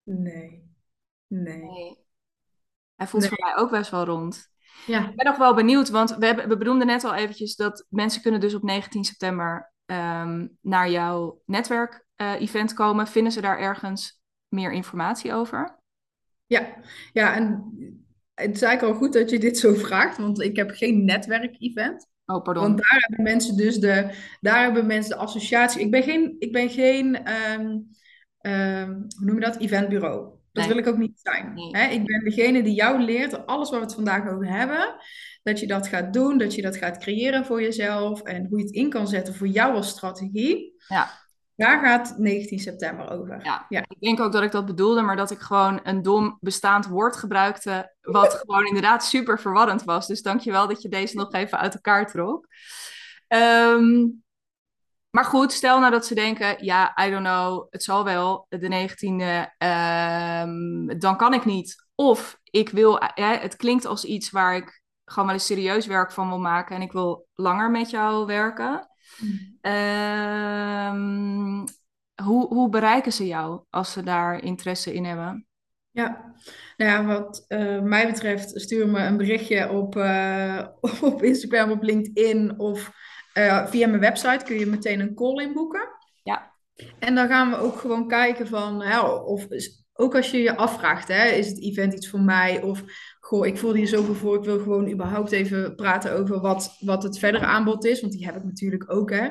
[0.03, 0.63] Nee.
[1.27, 1.97] Nee.
[2.95, 4.49] Hij voelt voor mij ook best wel rond.
[4.85, 5.09] Ja.
[5.09, 8.21] Ik ben nog wel benieuwd, want we, hebben, we benoemden net al eventjes dat mensen
[8.21, 13.07] kunnen dus op 19 september um, naar jouw netwerk-event uh, komen.
[13.07, 15.79] Vinden ze daar ergens meer informatie over?
[16.45, 16.73] Ja,
[17.13, 17.73] ja en
[18.35, 22.07] het is eigenlijk al goed dat je dit zo vraagt, want ik heb geen netwerk-event.
[22.25, 22.63] Oh, pardon.
[22.63, 24.09] Want daar hebben mensen dus de,
[24.41, 25.81] daar hebben mensen de associatie.
[25.81, 27.89] Ik ben geen, ik ben geen um,
[28.41, 30.33] um, hoe noem je dat, eventbureau.
[30.51, 31.53] Dat wil ik ook niet zijn.
[31.71, 31.87] Hè?
[31.87, 34.95] Ik ben degene die jou leert, alles waar we het vandaag over hebben,
[35.43, 38.63] dat je dat gaat doen, dat je dat gaat creëren voor jezelf en hoe je
[38.63, 40.75] het in kan zetten voor jou als strategie.
[40.87, 41.24] Ja.
[41.55, 43.39] Daar gaat 19 september over.
[43.43, 46.37] Ja, ja, ik denk ook dat ik dat bedoelde, maar dat ik gewoon een dom
[46.39, 50.07] bestaand woord gebruikte, wat gewoon inderdaad super verwarrend was.
[50.07, 52.47] Dus dankjewel dat je deze nog even uit elkaar trok.
[53.27, 54.23] Um,
[55.15, 58.67] maar goed, stel nou dat ze denken, ja, I don't know, het zal wel, de
[58.67, 61.85] 19e, ehm, dan kan ik niet.
[61.95, 66.11] Of ik wil, ja, het klinkt als iets waar ik gewoon wel eens serieus werk
[66.11, 68.89] van wil maken en ik wil langer met jou werken.
[69.61, 71.63] Um,
[72.23, 75.47] hoe, hoe bereiken ze jou als ze daar interesse in hebben?
[75.91, 76.33] Ja,
[76.77, 80.67] nou ja, wat uh, mij betreft, stuur me een berichtje op, uh,
[81.01, 82.91] op Instagram, op LinkedIn of
[83.37, 85.89] uh, via mijn website kun je meteen een call inboeken.
[86.23, 86.53] Ja.
[86.99, 88.81] En dan gaan we ook gewoon kijken van,
[89.23, 89.47] of
[89.97, 92.61] ook als je je afvraagt, hè, is het event iets voor mij?
[92.61, 92.83] Of,
[93.19, 97.03] goh, ik voel hier zoveel voor, ik wil gewoon überhaupt even praten over wat, wat
[97.03, 98.01] het verdere aanbod is.
[98.01, 99.29] Want die heb ik natuurlijk ook, hè.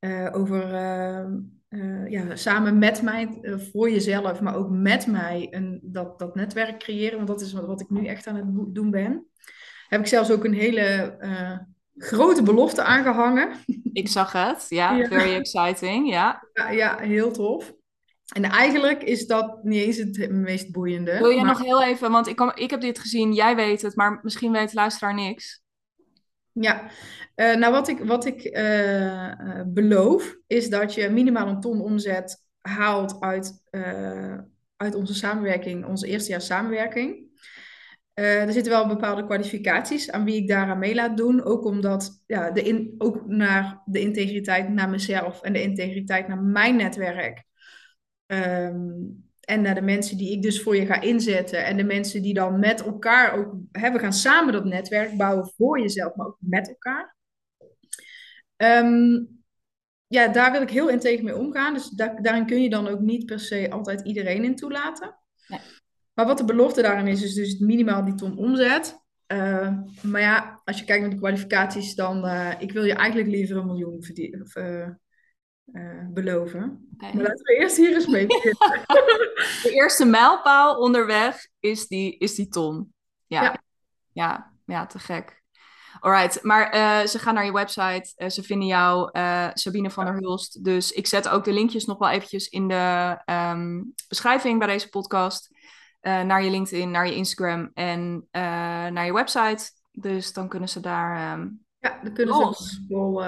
[0.00, 0.64] Uh, over
[1.68, 3.38] uh, ja, samen met mij,
[3.72, 7.16] voor jezelf, maar ook met mij, een, dat, dat netwerk creëren.
[7.16, 9.26] Want dat is wat, wat ik nu echt aan het doen ben.
[9.88, 11.16] Heb ik zelfs ook een hele
[11.96, 13.50] grote belofte aangehangen.
[13.92, 15.06] Ik zag het, ja.
[15.06, 16.48] Very exciting, ja.
[16.52, 16.70] ja.
[16.70, 16.98] ja.
[16.98, 17.74] heel tof.
[18.34, 21.18] En eigenlijk is dat niet eens het meest boeiende.
[21.18, 23.96] Wil je nog heel even, want ik, kom, ik heb dit gezien, jij weet het,
[23.96, 25.62] maar misschien weet de luisteraar niks.
[26.52, 26.90] Ja,
[27.36, 29.32] uh, nou wat ik, wat ik uh,
[29.66, 33.62] beloof is dat je minimaal een ton omzet haalt uit,
[34.76, 37.32] uit onze samenwerking, onze eerste jaar samenwerking.
[38.14, 41.42] er zitten wel bepaalde kwalificaties aan wie ik daaraan mee laat doen.
[41.42, 46.42] Ook omdat ja, de in, ook naar de integriteit naar mezelf en de integriteit naar
[46.42, 47.44] mijn netwerk.
[48.26, 51.64] Um, en naar de mensen die ik dus voor je ga inzetten.
[51.64, 55.80] En de mensen die dan met elkaar ook hebben gaan samen dat netwerk bouwen voor
[55.80, 57.16] jezelf, maar ook met elkaar.
[58.56, 59.28] Um,
[60.06, 61.74] ja, daar wil ik heel integer mee omgaan.
[61.74, 65.16] Dus daarin kun je dan ook niet per se altijd iedereen in toelaten.
[65.48, 65.60] Nee.
[66.14, 69.02] Maar wat de belofte daarin is, is dus minimaal die ton omzet.
[69.32, 73.30] Uh, maar ja, als je kijkt naar de kwalificaties, dan uh, ik wil je eigenlijk
[73.30, 74.42] liever een miljoen verdienen.
[74.42, 74.88] Of, uh,
[75.72, 76.88] uh, beloven.
[76.98, 78.84] Maar laten we eerst hier eens mee beginnen.
[79.62, 82.92] De eerste mijlpaal onderweg is die, is die ton.
[83.26, 83.60] Ja.
[84.12, 84.52] ja.
[84.66, 85.42] Ja, te gek.
[86.00, 89.10] Alright, maar uh, ze gaan naar je website, uh, ze vinden jou,
[89.54, 90.64] Sabine van der Hulst.
[90.64, 94.88] Dus ik zet ook de linkjes nog wel eventjes in de um, beschrijving bij deze
[94.88, 95.50] podcast.
[96.00, 98.28] naar je LinkedIn, naar je Instagram en
[98.92, 99.70] naar je website.
[99.92, 101.38] Dus dan kunnen ze daar.
[101.38, 103.24] Um, ja, dan kunnen ze wel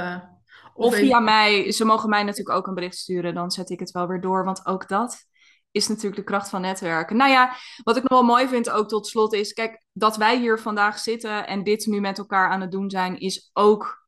[0.77, 3.91] of, via mij, ze mogen mij natuurlijk ook een bericht sturen, dan zet ik het
[3.91, 4.45] wel weer door.
[4.45, 5.27] Want ook dat
[5.70, 7.16] is natuurlijk de kracht van netwerken.
[7.16, 10.39] Nou ja, wat ik nog wel mooi vind ook tot slot is, kijk, dat wij
[10.39, 14.07] hier vandaag zitten en dit nu met elkaar aan het doen zijn, is ook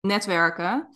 [0.00, 0.88] netwerken.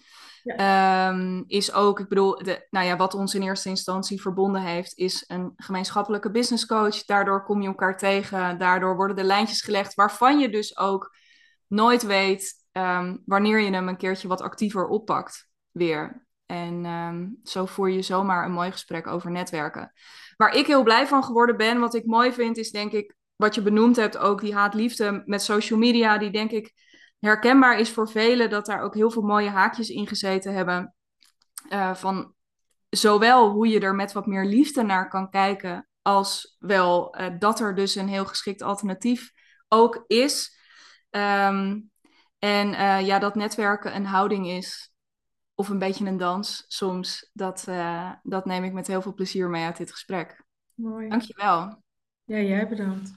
[0.45, 4.97] Ehm, is ook, ik bedoel, de, nou ja, wat ons in eerste instantie verbonden heeft,
[4.97, 7.05] is een gemeenschappelijke business coach.
[7.05, 11.17] Daardoor kom je elkaar tegen, daardoor worden de lijntjes gelegd, waarvan je dus ook
[11.67, 16.27] nooit weet Ehm, wanneer je hem een keertje wat actiever oppakt weer.
[16.47, 19.93] En ehm, zo voer je zomaar een mooi gesprek over netwerken.
[20.37, 23.55] Waar ik heel blij van geworden ben, wat ik mooi vind, is denk ik wat
[23.55, 26.73] je benoemd hebt, ook die haatliefde met social media, die denk ik
[27.19, 30.95] herkenbaar is voor velen, dat daar ook heel veel mooie haakjes in gezeten hebben.
[31.69, 32.35] Uh, van
[32.89, 37.61] zowel hoe je er met wat meer liefde naar kan kijken, als wel uh, dat
[37.61, 39.31] er dus een heel geschikt alternatief
[39.69, 40.59] ook is.
[41.11, 41.93] Um,
[42.45, 44.93] en eh, ja, dat netwerken een houding is,
[45.55, 49.49] of een beetje een dans soms, dat, eh, dat neem ik met heel veel plezier
[49.49, 50.45] mee uit dit gesprek.
[50.75, 51.09] Mooi.
[51.09, 51.83] Dankjewel.
[52.25, 53.13] Ja, jij bedankt.